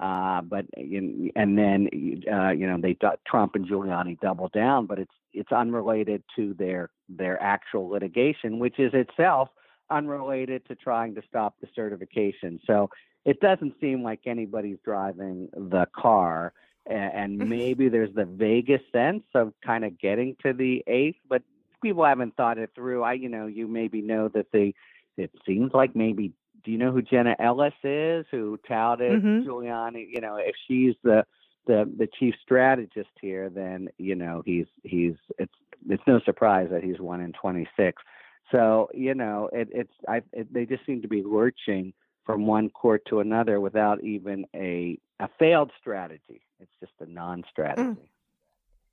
[0.00, 1.88] Uh, but in, and then
[2.32, 2.96] uh, you know they
[3.26, 8.78] Trump and Giuliani double down, but it's it's unrelated to their their actual litigation, which
[8.78, 9.50] is itself
[9.90, 12.60] unrelated to trying to stop the certification.
[12.66, 12.88] So
[13.24, 16.54] it doesn't seem like anybody's driving the car,
[16.86, 21.42] and maybe there's the vaguest sense of kind of getting to the eighth, but
[21.82, 23.02] people haven't thought it through.
[23.02, 24.74] I, you know, you maybe know that they.
[25.16, 26.32] It seems like maybe.
[26.64, 28.26] Do you know who Jenna Ellis is?
[28.30, 29.44] Who touted Mhm.
[29.44, 30.06] Giuliani?
[30.08, 31.24] You know, if she's the
[31.66, 35.54] the the chief strategist here, then you know he's he's it's
[35.88, 38.02] it's no surprise that he's one in twenty six.
[38.50, 41.92] So you know, it, it's I it, they just seem to be lurching
[42.24, 46.42] from one court to another without even a a failed strategy.
[46.60, 48.10] It's just a non-strategy.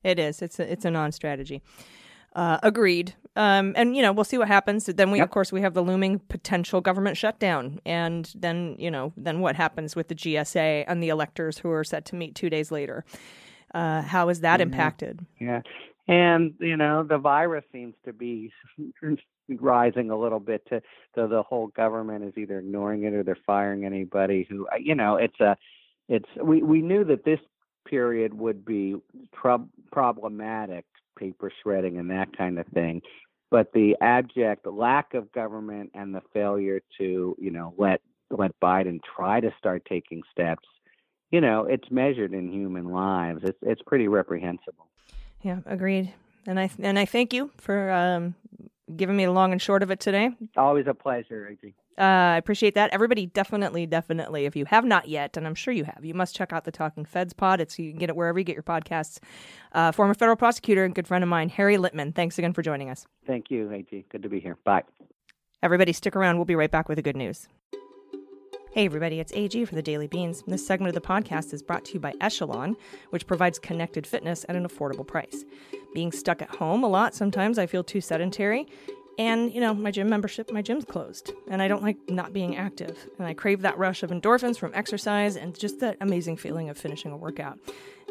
[0.03, 0.41] It is.
[0.41, 1.61] It's a, it's a non-strategy.
[2.37, 3.15] Uh, agreed.
[3.35, 4.85] Um, and you know we'll see what happens.
[4.85, 9.11] Then we, of course, we have the looming potential government shutdown, and then you know
[9.17, 12.49] then what happens with the GSA and the electors who are set to meet two
[12.49, 13.03] days later.
[13.73, 15.25] Uh, how is that impacted?
[15.39, 15.61] Yeah.
[16.07, 18.51] And, you know, the virus seems to be
[19.49, 20.81] rising a little bit to,
[21.15, 25.17] to the whole government is either ignoring it or they're firing anybody who, you know,
[25.17, 25.57] it's a,
[26.07, 27.39] it's, we, we knew that this
[27.85, 28.95] period would be
[29.33, 30.85] prob- problematic,
[31.17, 33.01] paper shredding and that kind of thing.
[33.49, 38.99] But the abject lack of government and the failure to, you know, let, let Biden
[39.15, 40.67] try to start taking steps
[41.31, 43.41] you know, it's measured in human lives.
[43.43, 44.87] It's it's pretty reprehensible.
[45.41, 46.13] Yeah, agreed.
[46.45, 48.35] And I and I thank you for um,
[48.95, 50.31] giving me the long and short of it today.
[50.55, 51.73] Always a pleasure, AG.
[51.97, 52.91] Uh, I appreciate that.
[52.93, 56.35] Everybody, definitely, definitely, if you have not yet, and I'm sure you have, you must
[56.35, 57.59] check out the Talking Feds pod.
[57.59, 59.19] It's you can get it wherever you get your podcasts.
[59.71, 62.13] Uh, former federal prosecutor and good friend of mine, Harry Litman.
[62.13, 63.07] Thanks again for joining us.
[63.25, 64.05] Thank you, AG.
[64.09, 64.57] Good to be here.
[64.63, 64.83] Bye.
[65.63, 66.35] Everybody, stick around.
[66.37, 67.47] We'll be right back with the good news.
[68.73, 70.43] Hey, everybody, it's AG for the Daily Beans.
[70.45, 72.75] This segment of the podcast is brought to you by Echelon,
[73.09, 75.45] which provides connected fitness at an affordable price.
[75.95, 78.67] Being stuck at home a lot, sometimes I feel too sedentary.
[79.17, 81.33] And, you know, my gym membership, my gym's closed.
[81.49, 82.97] And I don't like not being active.
[83.17, 86.77] And I crave that rush of endorphins from exercise and just that amazing feeling of
[86.77, 87.57] finishing a workout.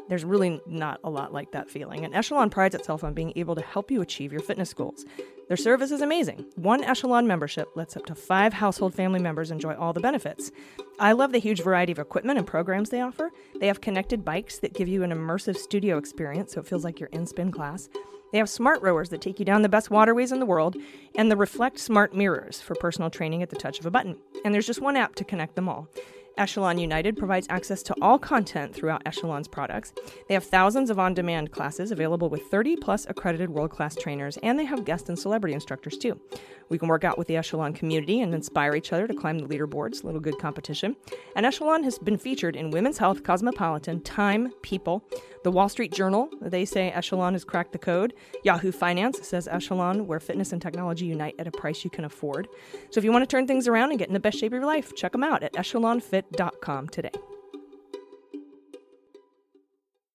[0.09, 2.05] There's really not a lot like that feeling.
[2.05, 5.05] And Echelon prides itself on being able to help you achieve your fitness goals.
[5.49, 6.45] Their service is amazing.
[6.57, 10.51] One Echelon membership lets up to five household family members enjoy all the benefits.
[10.99, 13.31] I love the huge variety of equipment and programs they offer.
[13.61, 16.99] They have connected bikes that give you an immersive studio experience, so it feels like
[16.99, 17.89] you're in spin class.
[18.37, 20.77] They have smart rowers that take you down the best waterways in the world,
[21.15, 24.19] and the Reflect Smart Mirrors for personal training at the touch of a button.
[24.45, 25.89] And there's just one app to connect them all.
[26.37, 29.95] Echelon United provides access to all content throughout Echelon's products.
[30.29, 34.37] They have thousands of on demand classes available with 30 plus accredited world class trainers,
[34.43, 36.21] and they have guest and celebrity instructors too.
[36.69, 39.47] We can work out with the Echelon community and inspire each other to climb the
[39.47, 40.97] leaderboards, little good competition.
[41.37, 45.05] And Echelon has been featured in Women's Health, Cosmopolitan, Time, People,
[45.47, 46.29] the Wall Street Journal.
[46.43, 48.15] They say Echelon has cracked the code.
[48.43, 52.49] Yahoo Finance says Echelon, where fitness and technology unite at a price you can afford.
[52.91, 54.57] So if you want to turn things around and get in the best shape of
[54.57, 57.13] your life, check them out at echelonfit.com today.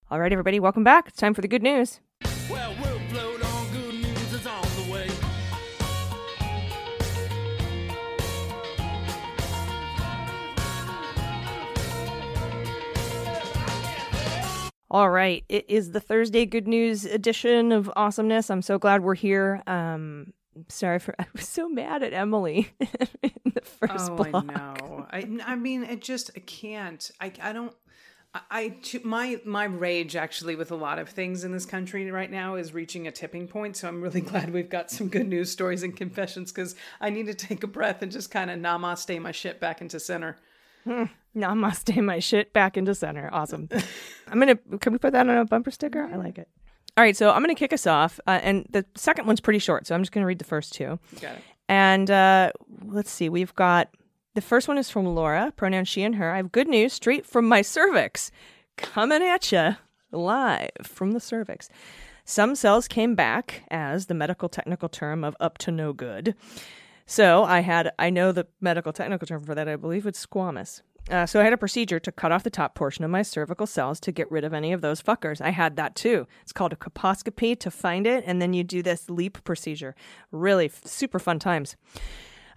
[0.09, 1.07] All right, everybody, welcome back.
[1.07, 2.01] It's time for the good news.
[2.49, 2.75] Well,
[14.91, 18.49] All right, it is the Thursday good news edition of awesomeness.
[18.49, 19.63] I'm so glad we're here.
[19.65, 20.33] Um,
[20.67, 22.73] sorry for I was so mad at Emily
[23.23, 24.35] in the first Oh, block.
[24.35, 25.07] I know.
[25.09, 27.09] I, I mean, it just I can't.
[27.21, 27.73] I, I don't.
[28.33, 28.75] I,
[29.05, 32.73] my my rage actually with a lot of things in this country right now is
[32.73, 33.77] reaching a tipping point.
[33.77, 37.27] So I'm really glad we've got some good news stories and confessions because I need
[37.27, 40.35] to take a breath and just kind of namaste my shit back into center.
[41.35, 43.29] Namaste my shit back into center.
[43.31, 43.69] Awesome.
[44.27, 44.57] I'm gonna.
[44.79, 46.03] Can we put that on a bumper sticker?
[46.11, 46.49] I like it.
[46.97, 49.87] All right, so I'm gonna kick us off, uh, and the second one's pretty short,
[49.87, 50.99] so I'm just gonna read the first two.
[51.21, 51.43] Got it.
[51.69, 52.51] And uh,
[52.83, 53.89] let's see, we've got
[54.33, 56.31] the first one is from Laura, pronoun she and her.
[56.31, 58.29] I have good news straight from my cervix,
[58.75, 59.77] coming at you
[60.11, 61.69] live from the cervix.
[62.25, 66.35] Some cells came back as the medical technical term of up to no good.
[67.05, 70.81] So I had, I know the medical technical term for that, I believe it's squamous.
[71.09, 73.67] Uh, so I had a procedure to cut off the top portion of my cervical
[73.67, 75.41] cells to get rid of any of those fuckers.
[75.41, 76.27] I had that too.
[76.43, 79.95] It's called a colposcopy to find it, and then you do this leap procedure.
[80.31, 81.75] Really f- super fun times.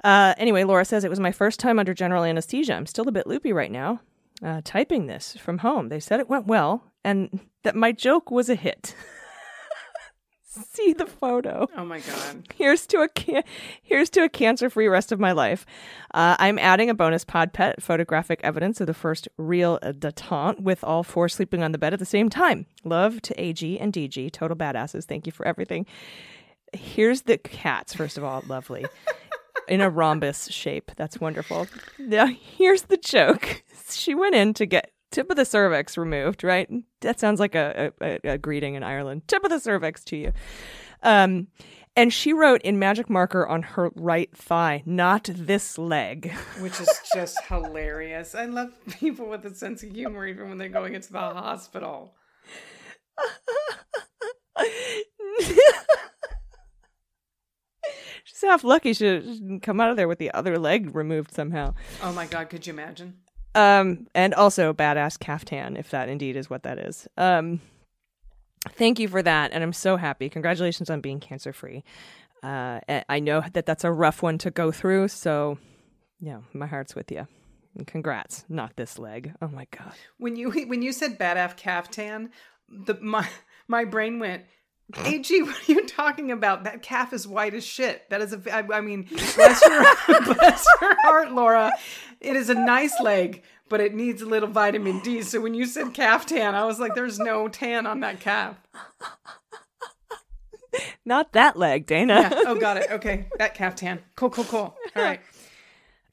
[0.05, 2.75] Uh, anyway, Laura says it was my first time under general anesthesia.
[2.75, 4.01] I'm still a bit loopy right now.
[4.43, 8.49] Uh, typing this from home, they said it went well and that my joke was
[8.49, 8.95] a hit.
[10.75, 11.67] See the photo.
[11.77, 12.47] Oh my god.
[12.55, 13.43] Here's to a can-
[13.83, 15.67] here's to a cancer-free rest of my life.
[16.13, 20.61] Uh, I'm adding a bonus pod pet photographic evidence of the first real uh, detente
[20.61, 22.67] with all four sleeping on the bed at the same time.
[22.85, 25.05] Love to AG and DG, total badasses.
[25.05, 25.87] Thank you for everything.
[26.73, 27.95] Here's the cats.
[27.95, 28.87] First of all, lovely.
[29.69, 30.93] In a rhombus shape.
[30.97, 31.67] That's wonderful.
[31.99, 33.63] Now, here's the joke.
[33.91, 36.69] She went in to get tip of the cervix removed, right?
[37.01, 39.29] That sounds like a, a, a greeting in Ireland.
[39.29, 40.33] Tip of the cervix to you.
[41.03, 41.47] Um,
[41.97, 46.33] and she wrote in magic marker on her right thigh, not this leg.
[46.59, 48.35] Which is just hilarious.
[48.35, 52.17] I love people with a sense of humor even when they're going into the hospital.
[58.25, 61.75] She's half lucky she didn't come out of there with the other leg removed somehow.
[62.03, 63.19] Oh my god, could you imagine?
[63.55, 67.07] Um, and also badass caftan, if that indeed is what that is.
[67.17, 67.61] Um,
[68.71, 70.29] thank you for that, and I'm so happy.
[70.29, 71.85] Congratulations on being cancer free.
[72.43, 75.59] Uh, I know that that's a rough one to go through, so
[76.21, 77.27] yeah, my heart's with you.
[77.87, 79.35] Congrats, not this leg.
[79.43, 79.95] Oh my god.
[80.19, 82.31] When you when you said badass caftan,
[82.69, 83.29] the my
[83.69, 84.45] my brain went.
[85.05, 86.65] AG, what are you talking about?
[86.65, 88.09] That calf is white as shit.
[88.11, 88.55] That is a.
[88.55, 89.85] I, I mean, bless your
[90.35, 91.73] bless your heart, Laura.
[92.21, 95.23] It is a nice leg, but it needs a little vitamin D.
[95.23, 98.57] So when you said calf tan, I was like, "There's no tan on that calf."
[101.05, 102.15] Not that leg, Dana.
[102.15, 102.43] Yeah.
[102.47, 102.91] Oh, got it.
[102.91, 104.01] Okay, that calf tan.
[104.17, 104.77] Cool, cool, cool.
[104.97, 105.21] All right.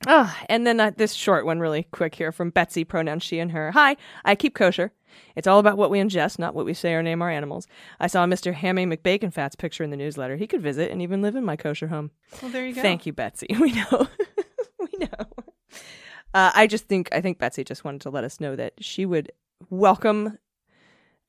[0.08, 3.52] Ah, and then uh, this short one, really quick here from Betsy, pronoun she and
[3.52, 3.70] her.
[3.70, 4.92] Hi, I keep kosher.
[5.36, 7.68] It's all about what we ingest, not what we say or name our animals.
[8.00, 8.54] I saw Mr.
[8.54, 10.36] Hammy McBacon Fat's picture in the newsletter.
[10.38, 12.12] He could visit and even live in my kosher home.
[12.42, 12.82] Well, there you go.
[12.82, 13.48] Thank you, Betsy.
[13.60, 14.08] We know.
[14.80, 15.26] we know.
[16.34, 19.06] Uh, I just think I think Betsy just wanted to let us know that she
[19.06, 19.32] would
[19.70, 20.38] welcome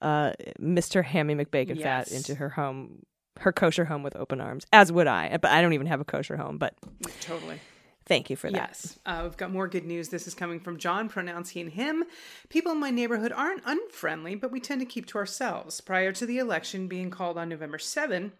[0.01, 1.05] uh, Mr.
[1.05, 2.12] Hammy McBacon Fat Yes.
[2.12, 3.03] into her home,
[3.41, 5.37] her kosher home with open arms, as would I.
[5.41, 6.59] But I don't even have a kosher home.
[6.59, 6.74] But
[7.20, 7.61] Totally.
[8.07, 8.68] Thank you for that.
[8.70, 8.98] Yes.
[9.07, 10.09] Uh, we've got more good news.
[10.09, 12.05] This is coming from John, and him.
[12.48, 15.80] People in my neighborhood aren't unfriendly, but we tend to keep to ourselves.
[15.80, 18.32] Prior to the election being called on November 7,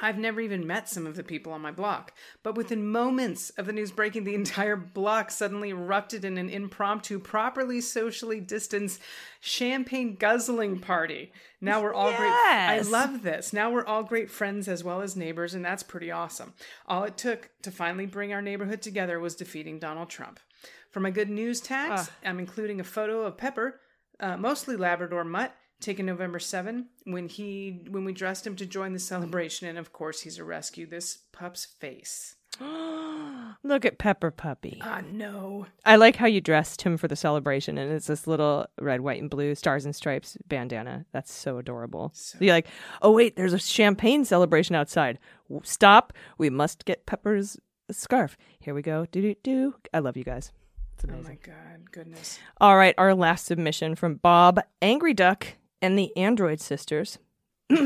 [0.00, 2.12] I've never even met some of the people on my block.
[2.42, 7.20] But within moments of the news breaking, the entire block suddenly erupted in an impromptu,
[7.20, 9.00] properly socially distanced
[9.40, 11.32] champagne guzzling party.
[11.60, 12.32] Now we're all great.
[12.32, 13.52] I love this.
[13.52, 16.54] Now we're all great friends as well as neighbors, and that's pretty awesome.
[16.86, 20.40] All it took to finally bring our neighborhood together was defeating Donald Trump.
[20.90, 23.80] For my good news tags, I'm including a photo of Pepper,
[24.20, 25.54] uh, mostly Labrador mutt,
[25.84, 29.92] taken November 7 when he when we dressed him to join the celebration and of
[29.92, 32.36] course he's a rescue this pup's face.
[33.62, 34.78] Look at Pepper Puppy.
[34.82, 35.66] Ah no.
[35.84, 39.20] I like how you dressed him for the celebration, and it's this little red, white,
[39.20, 41.04] and blue stars and stripes bandana.
[41.12, 42.10] That's so adorable.
[42.14, 42.68] So You're like,
[43.02, 45.18] oh wait, there's a champagne celebration outside.
[45.62, 46.12] Stop.
[46.38, 47.58] We must get Pepper's
[47.90, 48.36] scarf.
[48.60, 49.06] Here we go.
[49.10, 49.74] Do do do.
[49.92, 50.52] I love you guys.
[50.96, 51.30] It's Oh amazing.
[51.30, 52.38] my god, goodness.
[52.60, 55.46] All right, our last submission from Bob, Angry Duck,
[55.84, 57.18] and the Android Sisters.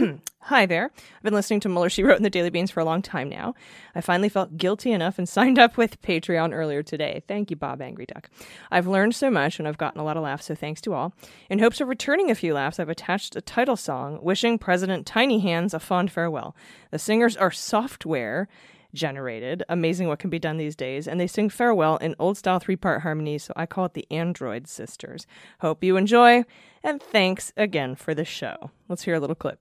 [0.43, 0.93] Hi there.
[1.17, 3.29] I've been listening to Mueller She Wrote in the Daily Beans for a long time
[3.29, 3.57] now.
[3.93, 7.25] I finally felt guilty enough and signed up with Patreon earlier today.
[7.27, 8.31] Thank you, Bob Angry Duck.
[8.71, 11.13] I've learned so much and I've gotten a lot of laughs, so thanks to all.
[11.51, 15.41] In hopes of returning a few laughs, I've attached a title song wishing President Tiny
[15.41, 16.55] Hands a fond farewell.
[16.93, 18.47] The singers are software
[18.95, 19.63] generated.
[19.69, 21.07] Amazing what can be done these days.
[21.07, 24.07] And they sing farewell in old style three part harmony, so I call it the
[24.11, 25.27] Android Sisters.
[25.61, 26.45] Hope you enjoy,
[26.83, 28.71] and thanks again for the show.
[28.89, 29.61] Let's hear a little clip.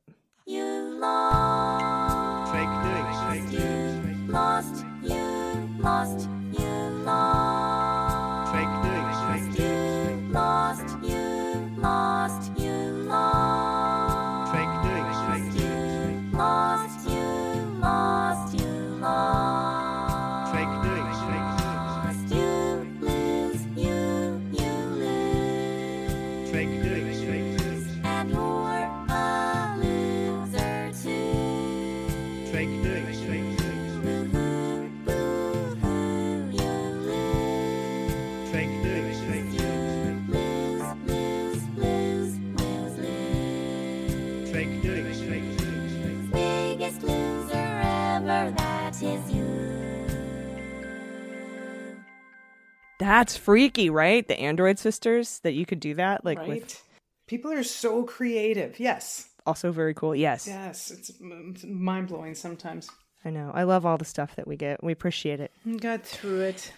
[53.07, 54.27] That's freaky, right?
[54.27, 56.25] The Android Sisters, that you could do that.
[56.25, 56.49] Like, right?
[56.49, 56.83] with
[57.25, 58.81] People are so creative.
[58.81, 59.29] Yes.
[59.45, 60.13] also very cool.
[60.13, 62.89] Yes, Yes, it's, it's mind blowing sometimes.
[63.23, 63.51] I know.
[63.53, 64.83] I love all the stuff that we get.
[64.83, 65.51] We appreciate it.
[65.79, 66.73] Got through it.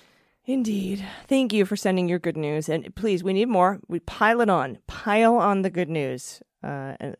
[0.45, 1.03] Indeed.
[1.27, 2.69] Thank you for sending your good news.
[2.69, 3.79] And please, we need more.
[3.87, 4.77] We pile it on.
[4.85, 7.11] Pile on the good news uh, uh,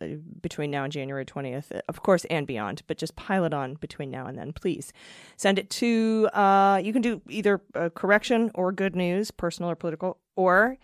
[0.42, 3.76] between now and January 20th, uh, of course, and beyond, but just pile it on
[3.76, 4.92] between now and then, please.
[5.38, 7.62] Send it to, uh, you can do either
[7.96, 10.78] correction or good news, personal or political, or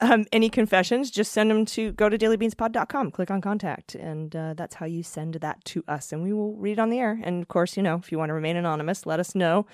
[0.00, 4.54] um, any confessions, just send them to go to dailybeanspod.com, click on contact, and uh,
[4.54, 7.20] that's how you send that to us, and we will read it on the air.
[7.22, 9.66] And of course, you know, if you want to remain anonymous, let us know.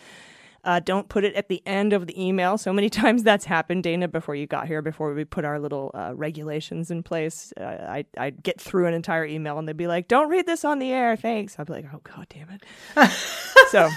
[0.63, 2.59] Uh, don't put it at the end of the email.
[2.59, 5.91] So many times that's happened, Dana, before you got here, before we put our little
[5.95, 7.53] uh, regulations in place.
[7.59, 10.65] Uh, I, I'd get through an entire email and they'd be like, don't read this
[10.65, 11.17] on the air.
[11.17, 11.59] Thanks.
[11.59, 12.63] I'd be like, oh, God damn it.
[13.71, 13.89] so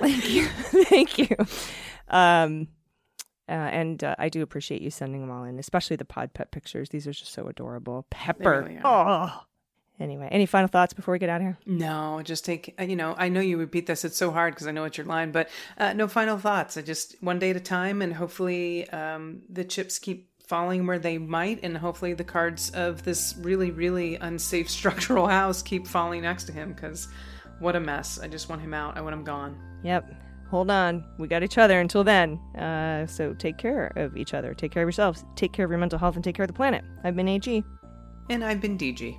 [0.00, 0.46] thank you.
[0.84, 1.36] thank you.
[2.08, 2.68] Um,
[3.48, 6.50] uh, and uh, I do appreciate you sending them all in, especially the pod pet
[6.50, 6.88] pictures.
[6.88, 8.06] These are just so adorable.
[8.10, 8.62] Pepper.
[8.62, 9.42] really oh.
[9.98, 11.58] Anyway, any final thoughts before we get out of here?
[11.64, 14.04] No, just take, uh, you know, I know you repeat this.
[14.04, 16.76] It's so hard because I know it's your line, but uh, no final thoughts.
[16.76, 20.98] I just one day at a time, and hopefully um, the chips keep falling where
[20.98, 26.22] they might, and hopefully the cards of this really, really unsafe structural house keep falling
[26.22, 27.08] next to him because
[27.58, 28.18] what a mess.
[28.18, 28.98] I just want him out.
[28.98, 29.58] I want him gone.
[29.82, 30.12] Yep.
[30.50, 31.04] Hold on.
[31.18, 32.38] We got each other until then.
[32.56, 34.54] Uh, so take care of each other.
[34.54, 35.24] Take care of yourselves.
[35.34, 36.84] Take care of your mental health and take care of the planet.
[37.02, 37.64] I've been AG,
[38.30, 39.18] And I've been DG.